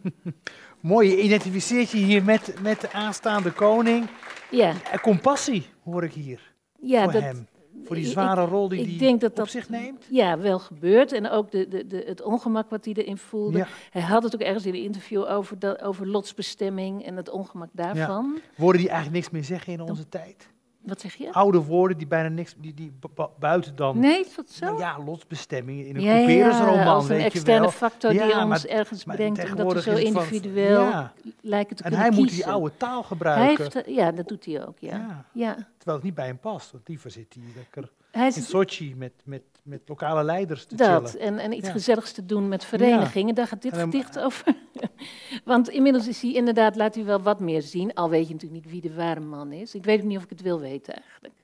Mooi, 0.81 1.11
je 1.11 1.21
identificeert 1.21 1.91
je 1.91 1.99
hier 1.99 2.25
met, 2.25 2.55
met 2.63 2.81
de 2.81 2.93
aanstaande 2.93 3.53
koning. 3.53 4.09
Ja. 4.51 4.73
Compassie 5.03 5.67
hoor 5.85 6.05
ik 6.05 6.13
hier 6.13 6.55
ja, 6.81 7.03
voor 7.03 7.13
dat, 7.13 7.23
hem. 7.23 7.47
Voor 7.85 7.97
die 7.97 8.07
zware 8.07 8.43
ik, 8.43 8.49
rol 8.49 8.69
die 8.69 8.81
ik 8.81 9.01
hij 9.01 9.19
dat 9.19 9.31
op 9.31 9.37
dat, 9.37 9.51
zich 9.51 9.69
neemt. 9.69 10.07
Ja, 10.11 10.39
wel 10.39 10.59
gebeurt. 10.59 11.13
En 11.13 11.31
ook 11.31 11.51
de, 11.51 11.69
de, 11.69 11.87
de, 11.87 12.03
het 12.07 12.23
ongemak 12.23 12.71
wat 12.71 12.85
hij 12.85 12.95
erin 12.95 13.17
voelde. 13.17 13.59
Ja. 13.59 13.67
Hij 13.91 14.03
had 14.03 14.23
het 14.23 14.35
ook 14.35 14.41
ergens 14.41 14.67
in 14.67 14.75
een 14.75 14.83
interview 14.83 15.25
over, 15.25 15.59
dat, 15.59 15.83
over 15.83 16.07
lotsbestemming 16.07 17.05
en 17.05 17.17
het 17.17 17.29
ongemak 17.29 17.69
daarvan. 17.73 18.39
Woorden 18.57 18.81
die 18.81 18.91
eigenlijk 18.91 19.19
niks 19.19 19.31
meer 19.33 19.45
zeggen 19.45 19.73
in 19.73 19.81
onze 19.81 20.09
tijd. 20.09 20.49
Wat 20.87 21.01
zeg 21.01 21.15
je? 21.15 21.33
Oude 21.33 21.59
woorden 21.63 21.99
die 21.99 22.07
bijna 22.07 22.29
niks, 22.29 22.55
die, 22.59 22.75
die 22.75 22.93
bu- 23.15 23.27
buiten 23.39 23.77
dan. 23.77 23.99
Nee, 23.99 24.21
is 24.21 24.35
dat 24.35 24.51
zo? 24.51 24.65
Nou 24.65 24.79
ja, 24.79 24.99
lotsbestemming 25.05 25.85
in 25.87 25.97
een 25.97 26.03
ja, 26.03 26.17
couperusroman, 26.17 26.75
ja, 26.75 26.85
als 26.85 27.09
een 27.09 27.21
externe 27.21 27.71
factor 27.73 28.13
Ja, 28.13 28.27
die 28.27 28.37
ons 28.37 28.45
maar- 28.49 28.65
ergens 28.65 29.05
maar 29.05 29.17
brengt, 29.17 29.51
omdat 29.51 29.73
we 29.73 29.81
zo 29.81 29.95
individueel 29.97 30.81
Ja. 30.81 31.13
lijken 31.41 31.77
te 31.77 31.83
En 31.83 31.91
kunnen 31.91 32.09
hij 32.09 32.19
moet 32.19 32.31
die 32.31 32.47
oude 32.47 32.77
taal 32.77 32.99
Hij 32.99 33.03
gebruiken. 33.09 33.71
heeft, 33.73 33.89
ja, 33.89 34.13
dat 34.13 34.29
doet 34.29 34.45
hij 34.45 34.67
ook, 34.67 34.79
ja. 34.79 35.25
Ja. 35.33 35.55
Terwijl 35.55 35.97
het 35.97 36.03
niet 36.03 36.15
bij 36.15 36.27
hem 36.27 36.39
past. 36.39 36.71
Want 36.73 36.89
liever 36.89 37.11
zit 37.11 37.35
hij 37.35 37.43
lekker 37.57 37.91
Hij 38.11 38.27
in 38.27 38.33
Sochi 38.43 38.95
met, 38.97 39.13
met, 39.25 39.43
met 39.67 39.81
lokale 39.89 40.25
leiders 40.25 40.65
te 40.65 40.75
dat, 40.75 41.11
chillen. 41.11 41.27
en, 41.27 41.39
en 41.39 41.53
iets 41.53 41.67
Ja. 41.67 41.73
gezelligs 41.73 42.13
te 42.13 42.27
doen 42.27 42.49
met 42.49 42.65
verenigingen, 42.65 43.35
daar 43.35 43.47
gaat 43.47 43.63
dit 43.63 43.75
dan- 43.75 43.81
gedicht 43.81 44.19
over. 44.19 44.57
Want 45.45 45.69
inmiddels 45.69 46.09
is 46.09 46.23
hij 46.23 46.33
inderdaad, 46.33 46.77
laat 46.77 46.95
hij 46.95 47.05
wel 47.05 47.23
wat 47.23 47.41
meer 47.41 47.63
zien, 47.63 47.95
al 47.95 48.11
weet 48.11 48.27
je 48.29 48.33
natuurlijk 48.35 48.65
niet 48.65 48.73
wie 48.73 48.91
de 48.91 48.95
ware 48.97 49.21
man 49.21 49.53
is. 49.53 49.75
Ik 49.75 49.85
weet 49.85 50.01
ook 50.01 50.07
niet 50.07 50.17
of 50.17 50.23
ik 50.25 50.31
het 50.31 50.41
wil 50.43 50.61
weten 50.61 50.95
eigenlijk. 50.95 51.35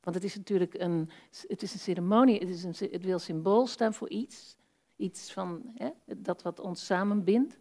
Want 0.00 0.16
het 0.16 0.24
is 0.24 0.36
natuurlijk 0.36 0.74
een, 0.78 1.10
het 1.46 1.62
is 1.62 1.72
een 1.72 1.78
ceremonie, 1.78 2.38
het, 2.38 2.48
is 2.48 2.64
een, 2.64 2.74
het 2.90 3.04
wil 3.04 3.18
symbool 3.18 3.66
staan 3.66 3.94
voor 3.94 4.08
iets. 4.08 4.56
Iets 4.96 5.32
van 5.32 5.62
hè, 5.74 5.88
dat 6.16 6.42
wat 6.42 6.60
ons 6.60 6.86
samenbindt. 6.86 7.58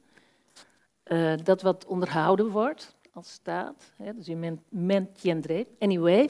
Eh, 1.04 1.34
dat 1.44 1.62
wat 1.62 1.86
onderhouden 1.86 2.48
wordt 2.50 2.96
als 3.14 3.32
staat. 3.32 3.94
Hè, 3.98 4.14
dus 4.14 4.26
je 4.26 4.36
men, 4.36 4.64
maintiendrait. 4.70 5.68
Anyway. 5.80 6.30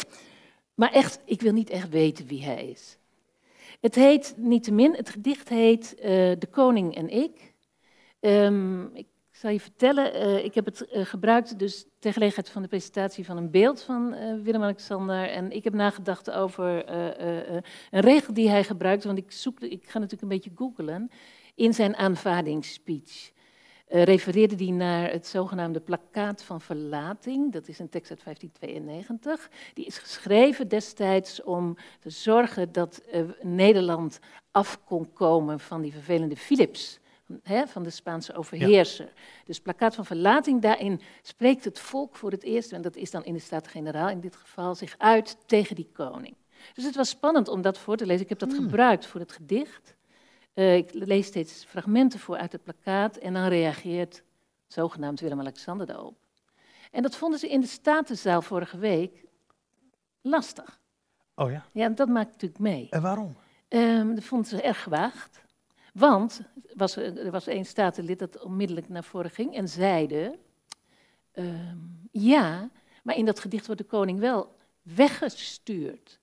Maar 0.74 0.92
echt, 0.92 1.22
ik 1.26 1.42
wil 1.42 1.54
niet 1.54 1.70
echt 1.70 1.90
weten 1.90 2.26
wie 2.28 2.44
hij 2.44 2.68
is. 2.70 2.98
Het 3.80 3.96
heet 3.96 4.34
niettemin, 4.38 4.96
het 4.96 5.10
gedicht 5.10 5.50
heet 5.50 5.96
eh, 5.96 6.10
De 6.40 6.48
Koning 6.52 6.96
en 6.96 7.10
ik. 7.10 7.54
Ehm, 8.20 8.86
ik 8.86 9.08
zal 9.32 9.50
je 9.50 9.60
vertellen, 9.60 10.14
eh, 10.14 10.44
ik 10.44 10.56
heb 10.56 10.66
het 10.66 10.88
eh, 10.88 11.06
gebruikt 11.06 11.60
dus 11.60 11.86
ter 12.00 12.14
gelegenheid 12.14 12.50
van 12.50 12.62
de 12.62 12.68
presentatie 12.68 13.26
van 13.26 13.38
een 13.38 13.52
beeld 13.52 13.82
van 13.82 14.16
Willem-Alexander. 14.44 15.30
En 15.30 15.52
ik 15.52 15.64
heb 15.64 15.74
nagedacht 15.74 16.32
over 16.32 16.90
een 16.90 17.64
regel 17.90 18.34
die 18.34 18.50
hij 18.50 18.64
gebruikt, 18.64 19.04
want 19.04 19.18
ik, 19.18 19.32
zoek, 19.32 19.60
ik 19.60 19.90
ga 19.90 20.00
natuurlijk 20.00 20.22
een 20.22 20.38
beetje 20.38 20.52
googlen. 20.56 21.10
In 21.56 21.74
zijn 21.74 21.96
aanvaardingsspeech 21.96 23.32
eh, 23.90 24.04
refereerde 24.04 24.64
hij 24.64 24.74
naar 24.74 25.12
het 25.12 25.28
zogenaamde 25.28 25.80
plakkaat 25.80 26.44
van 26.44 26.62
verlating. 26.62 27.52
Dat 27.52 27.68
is 27.68 27.80
een 27.80 27.90
tekst 27.90 28.10
uit 28.10 28.24
1592. 28.24 29.50
Die 29.74 29.86
is 29.86 29.98
geschreven 29.98 30.68
destijds 30.68 31.44
om 31.44 31.78
te 32.00 32.10
zorgen 32.10 32.72
dat 32.72 33.02
eh, 33.12 33.22
Nederland 33.42 34.20
af 34.52 34.80
kon 34.84 35.14
komen 35.14 35.60
van 35.60 35.82
die 35.82 35.92
vervelende 35.92 36.36
Philips. 36.38 37.00
Van 37.66 37.84
de 37.84 37.90
Spaanse 37.90 38.34
overheerser. 38.34 39.12
Dus 39.46 39.60
plakkaat 39.60 39.96
van 39.96 40.06
verlating, 40.06 40.62
daarin 40.62 41.02
spreekt 41.22 41.66
het 41.66 41.80
volk 41.80 42.16
voor 42.16 42.32
het 42.32 42.44
eerst, 42.44 42.72
en 42.72 42.82
dat 42.82 42.96
is 42.96 43.12
dan 43.12 43.24
in 43.26 43.34
de 43.34 43.40
Staten-Generaal 43.40 44.10
in 44.10 44.20
dit 44.20 44.36
geval, 44.36 44.76
zich 44.76 44.96
uit 44.98 45.38
tegen 45.46 45.76
die 45.76 45.90
koning. 45.94 46.36
Dus 46.74 46.84
het 46.84 46.96
was 46.96 47.10
spannend 47.10 47.48
om 47.48 47.62
dat 47.62 47.78
voor 47.78 47.98
te 47.98 48.06
lezen. 48.06 48.24
Ik 48.24 48.30
heb 48.30 48.40
dat 48.40 48.52
Hmm. 48.52 48.62
gebruikt 48.62 49.06
voor 49.06 49.20
het 49.20 49.32
gedicht. 49.32 49.96
Eh, 50.60 50.76
ik 50.76 50.94
lees 50.94 51.26
steeds 51.26 51.64
fragmenten 51.64 52.20
voor 52.20 52.38
uit 52.38 52.52
het 52.52 52.64
plakkaat 52.64 53.18
en 53.18 53.34
dan 53.34 53.48
reageert 53.48 54.24
zogenaamd 54.68 55.20
Willem-Alexander 55.20 55.86
daarop. 55.86 56.18
En 56.92 57.02
dat 57.02 57.16
vonden 57.16 57.40
ze 57.40 57.50
in 57.50 57.62
de 57.62 57.68
Statenzaal 57.68 58.42
vorige 58.42 58.78
week 58.78 59.26
lastig. 60.22 60.80
Oh 61.36 61.52
ja? 61.52 61.66
Ja, 61.72 61.90
dat 61.90 62.08
maakt 62.08 62.32
natuurlijk 62.32 62.60
mee. 62.60 62.88
En 62.90 63.02
waarom? 63.02 63.36
Ehm, 63.68 64.16
dat 64.16 64.24
vonden 64.24 64.48
ze 64.48 64.62
erg 64.62 64.84
gewaagd. 64.84 65.42
Want 65.94 66.42
was 66.74 66.96
er, 66.96 67.18
er 67.18 67.32
was 67.32 67.48
één 67.48 67.66
statenlid 67.66 68.20
dat 68.20 68.44
onmiddellijk 68.44 68.90
naar 68.90 69.04
voren 69.04 69.32
ging 69.32 69.56
en 69.56 69.70
zeide... 69.70 70.40
ehm, 71.32 71.78
ja, 72.12 72.70
maar 73.04 73.16
in 73.16 73.26
dat 73.26 73.40
gedicht 73.40 73.66
wordt 73.66 73.82
de 73.82 73.88
koning 73.88 74.20
wel 74.20 74.56
weggestuurd. 74.82 76.20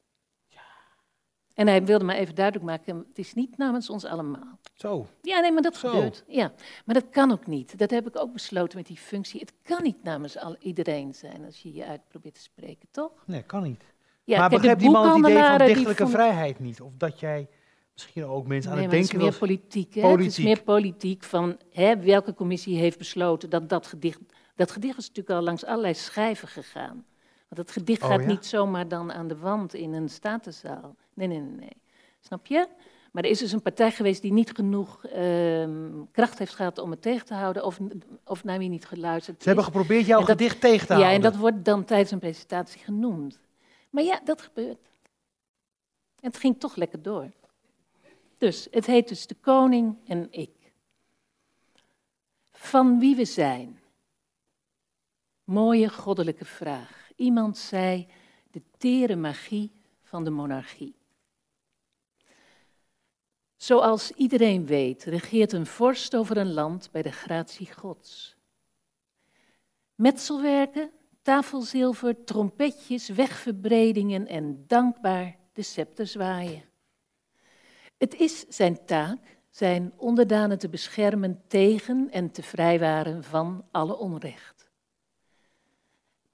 En 1.57 1.67
hij 1.67 1.85
wilde 1.85 2.05
maar 2.05 2.17
even 2.17 2.35
duidelijk 2.35 2.65
maken, 2.67 2.97
het 3.09 3.19
is 3.19 3.35
niet 3.35 3.57
namens 3.59 3.91
ons 3.91 4.05
allemaal. 4.05 4.59
Zo. 4.75 5.07
Ja, 5.23 5.41
nee, 5.41 5.53
maar 5.53 5.63
dat 5.63 5.77
Zo. 5.77 5.89
gebeurt. 5.89 6.25
Ja, 6.29 6.53
maar 6.85 6.95
dat 6.95 7.11
kan 7.11 7.33
ook 7.33 7.47
niet. 7.47 7.79
Dat 7.79 7.91
heb 7.91 8.07
ik 8.07 8.19
ook 8.19 8.33
besloten 8.33 8.79
met 8.79 8.87
die 8.87 8.97
functie. 8.97 9.41
Het 9.41 9.53
kan 9.63 9.83
niet 9.83 10.03
namens 10.03 10.39
al 10.39 10.57
iedereen 10.61 11.15
zijn 11.15 11.45
als 11.45 11.63
je 11.63 11.73
je 11.73 11.87
uit 11.87 12.01
probeert 12.09 12.35
te 12.35 12.41
spreken, 12.41 12.89
toch? 12.91 13.13
Nee, 13.27 13.43
kan 13.43 13.63
niet. 13.63 13.85
Ja, 14.25 14.39
maar 14.39 14.49
begrijpt 14.51 14.81
die 14.81 14.91
man 14.91 15.09
het 15.09 15.31
idee 15.31 15.43
van 15.45 15.59
dichtelijke 15.59 16.07
vrijheid 16.07 16.59
niet? 16.59 16.81
Of 16.81 16.93
dat 16.97 17.21
jij 17.21 17.49
misschien 17.93 18.25
ook 18.25 18.47
mensen 18.47 18.71
aan 18.71 18.79
het 18.79 18.87
maar 18.87 18.95
het 18.97 19.05
is 19.05 19.11
denken 19.11 19.29
meer 19.31 19.39
wil... 19.39 19.49
politiek. 19.49 19.95
Hè? 19.95 20.01
Het 20.01 20.11
is 20.11 20.17
Politiek. 20.17 20.45
meer 20.45 20.63
politiek 20.63 21.23
van 21.25 21.59
hè, 21.71 21.97
welke 21.97 22.35
commissie 22.35 22.79
heeft 22.79 22.99
besloten 22.99 23.51
dat 23.51 23.69
dat 23.69 23.87
gedicht... 23.87 24.19
Dat 24.55 24.71
gedicht 24.71 24.99
is 24.99 25.09
natuurlijk 25.09 25.37
al 25.39 25.45
langs 25.45 25.65
allerlei 25.65 25.95
schijven 25.95 26.49
gegaan. 26.49 27.05
Want 27.49 27.61
het 27.61 27.71
gedicht 27.71 28.03
Oh, 28.03 28.09
gaat 28.09 28.21
ja? 28.21 28.27
niet 28.27 28.47
zomaar 28.47 28.89
dan 28.89 29.13
aan 29.13 29.29
de 29.29 29.37
wand 29.37 29.75
in 29.75 29.93
een 29.93 30.09
statenzaal. 30.09 30.97
Nee, 31.17 31.27
nee, 31.29 31.41
nee, 31.41 31.57
nee. 31.59 31.77
Snap 32.21 32.47
je? 32.47 32.69
Maar 33.13 33.25
er 33.25 33.31
is 33.31 33.39
dus 33.39 33.53
een 33.53 33.63
partij 33.63 33.91
geweest 33.93 34.23
die 34.23 34.33
niet 34.33 34.51
genoeg 34.55 35.05
ehm, 35.05 35.91
kracht 36.13 36.39
heeft 36.39 36.55
gehad 36.55 36.79
om 36.79 36.91
het 36.91 37.03
tegen 37.03 37.27
te 37.27 37.35
houden... 37.35 37.65
of, 37.65 37.79
of 38.25 38.45
naar 38.45 38.59
wie 38.59 38.69
niet 38.69 38.87
geluisterd 38.87 39.43
Ze 39.43 39.49
hebben 39.49 39.67
is. 39.67 39.73
geprobeerd 39.73 40.07
jouw 40.07 40.19
dat- 40.19 40.29
gedicht 40.29 40.61
tegen 40.61 40.87
te 40.87 40.93
Ja, 40.93 40.99
houden. 40.99 41.25
en 41.25 41.31
dat 41.31 41.41
wordt 41.41 41.65
dan 41.65 41.85
tijdens 41.85 42.11
een 42.11 42.19
presentatie 42.19 42.81
genoemd. 42.81 43.39
Maar 43.91 44.03
ja, 44.05 44.21
dat 44.25 44.43
gebeurt. 44.43 44.89
En 46.21 46.29
het 46.31 46.37
ging 46.37 46.61
toch 46.61 46.77
lekker 46.77 47.03
door. 47.03 47.31
Dus 48.39 48.69
het 48.71 48.87
heet 48.87 49.09
dus 49.09 49.27
De 49.27 49.35
Koning 49.41 49.97
en 50.07 50.29
ik. 50.31 50.51
Van 52.53 52.99
wie 52.99 53.17
we 53.17 53.25
zijn. 53.25 53.81
Mooie 55.45 55.89
goddelijke 55.89 56.45
vraag. 56.45 57.11
Iemand 57.17 57.59
zei 57.59 58.07
de 58.51 58.63
tere 58.79 59.17
magie 59.17 59.71
van 60.03 60.25
de 60.25 60.31
monarchie. 60.31 60.95
Zoals 63.57 64.11
iedereen 64.11 64.67
weet, 64.67 65.05
regeert 65.05 65.53
een 65.53 65.67
vorst 65.67 66.17
over 66.17 66.37
een 66.37 66.53
land 66.53 66.89
bij 66.93 67.03
de 67.03 67.13
gratie 67.13 67.73
Gods. 67.73 68.37
Metselwerken, 69.95 70.91
tafelzilver, 71.23 72.25
trompetjes, 72.25 73.09
wegverbredingen 73.09 74.27
en 74.27 74.65
dankbaar 74.67 75.37
de 75.53 75.63
scepter 75.63 76.07
zwaaien. 76.07 76.65
Het 77.97 78.15
is 78.15 78.45
zijn 78.49 78.85
taak 78.85 79.37
zijn 79.51 79.93
onderdanen 79.97 80.59
te 80.59 80.69
beschermen 80.69 81.43
tegen 81.47 82.11
en 82.11 82.31
te 82.31 82.43
vrijwaren 82.43 83.25
van 83.25 83.65
alle 83.71 83.97
onrecht. 83.97 84.71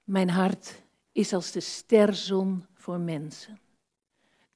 Mijn 0.03 0.29
hart 0.29 0.83
is 1.11 1.33
als 1.33 1.51
de 1.51 1.59
sterzon 1.59 2.65
voor 2.73 2.99
mensen. 2.99 3.59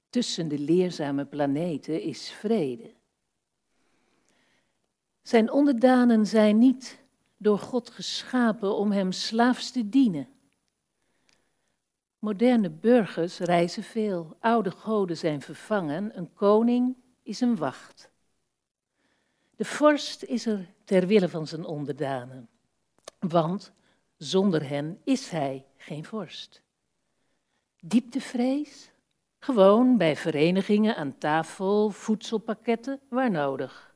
Tussen 0.10 0.48
de 0.48 0.60
leerzame 0.60 1.26
planeten 1.26 2.02
is 2.02 2.30
vrede. 2.30 2.94
Zijn 5.22 5.52
onderdanen 5.52 6.26
zijn 6.26 6.58
niet 6.58 7.00
door 7.38 7.60
God 7.60 7.90
geschapen 7.90 8.76
om 8.76 8.92
hem 8.92 9.12
slaafs 9.12 9.72
te 9.72 9.90
dienen. 9.90 10.28
Moderne 12.20 12.70
burgers 12.70 13.38
reizen 13.40 13.84
veel, 13.84 14.38
oude 14.40 14.72
goden 14.72 15.18
zijn 15.18 15.42
vervangen, 15.42 16.18
een 16.18 16.34
koning 16.34 16.96
is 17.24 17.42
een 17.42 17.56
wacht. 17.56 18.10
De 19.56 19.66
vorst 19.66 20.24
is 20.24 20.46
er 20.46 20.74
ter 20.84 21.08
wille 21.08 21.30
van 21.30 21.48
zijn 21.48 21.66
onderdanen, 21.66 22.50
want 23.20 23.72
zonder 24.18 24.70
hen 24.70 25.02
is 25.04 25.30
hij 25.30 25.66
geen 25.78 26.06
vorst. 26.06 26.62
Dieptevrees? 27.80 28.92
Gewoon 29.48 29.98
bij 29.98 30.16
verenigingen 30.16 30.96
aan 30.96 31.18
tafel, 31.18 31.90
voedselpakketten, 31.90 33.00
waar 33.10 33.32
nodig. 33.32 33.94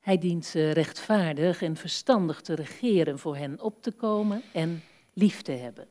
Hij 0.00 0.18
dient 0.18 0.44
ze 0.44 0.70
rechtvaardig 0.70 1.62
en 1.62 1.76
verstandig 1.76 2.40
te 2.40 2.54
regeren, 2.54 3.18
voor 3.18 3.36
hen 3.36 3.60
op 3.60 3.82
te 3.82 3.92
komen 3.92 4.42
en 4.52 4.82
lief 5.12 5.42
te 5.42 5.52
hebben. 5.52 5.88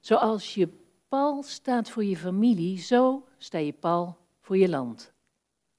Zoals 0.00 0.54
je 0.54 0.68
pal 1.08 1.42
staat 1.42 1.90
voor 1.90 2.04
je 2.04 2.16
familie, 2.16 2.78
zo 2.78 3.26
sta 3.38 3.58
je 3.58 3.72
pal 3.72 4.16
voor 4.40 4.56
je 4.56 4.68
land. 4.68 5.12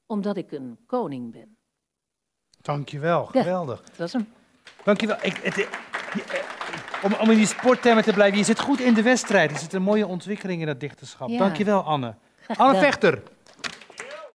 Omdat 0.06 0.38
ik 0.38 0.52
een 0.52 0.78
koning 0.86 1.32
ben. 1.32 1.56
Dankjewel, 2.62 3.30
Ja. 3.32 3.42
geweldig. 3.42 3.82
Dat 3.84 3.98
was 3.98 4.14
hem. 4.14 4.28
Dankjewel. 4.84 5.18
Ik, 5.22 5.38
het, 5.38 5.56
je- 5.56 6.41
om, 7.02 7.14
om 7.20 7.32
in 7.32 7.38
die 7.38 7.46
sporttermen 7.46 8.04
te 8.04 8.14
blijven, 8.14 8.38
je 8.38 8.44
zit 8.44 8.60
goed 8.60 8.80
in 8.80 8.94
de 8.94 9.02
wedstrijd. 9.02 9.52
Er 9.52 9.58
zit 9.58 9.74
een 9.74 9.82
mooie 9.82 10.08
ontwikkeling 10.08 10.62
in 10.62 10.68
dat 10.68 10.80
dichterschap. 10.80 11.30
Ja. 11.30 11.38
Dankjewel, 11.38 11.84
Anne. 11.84 12.14
Anne. 12.58 12.80
Vechter. 12.80 13.22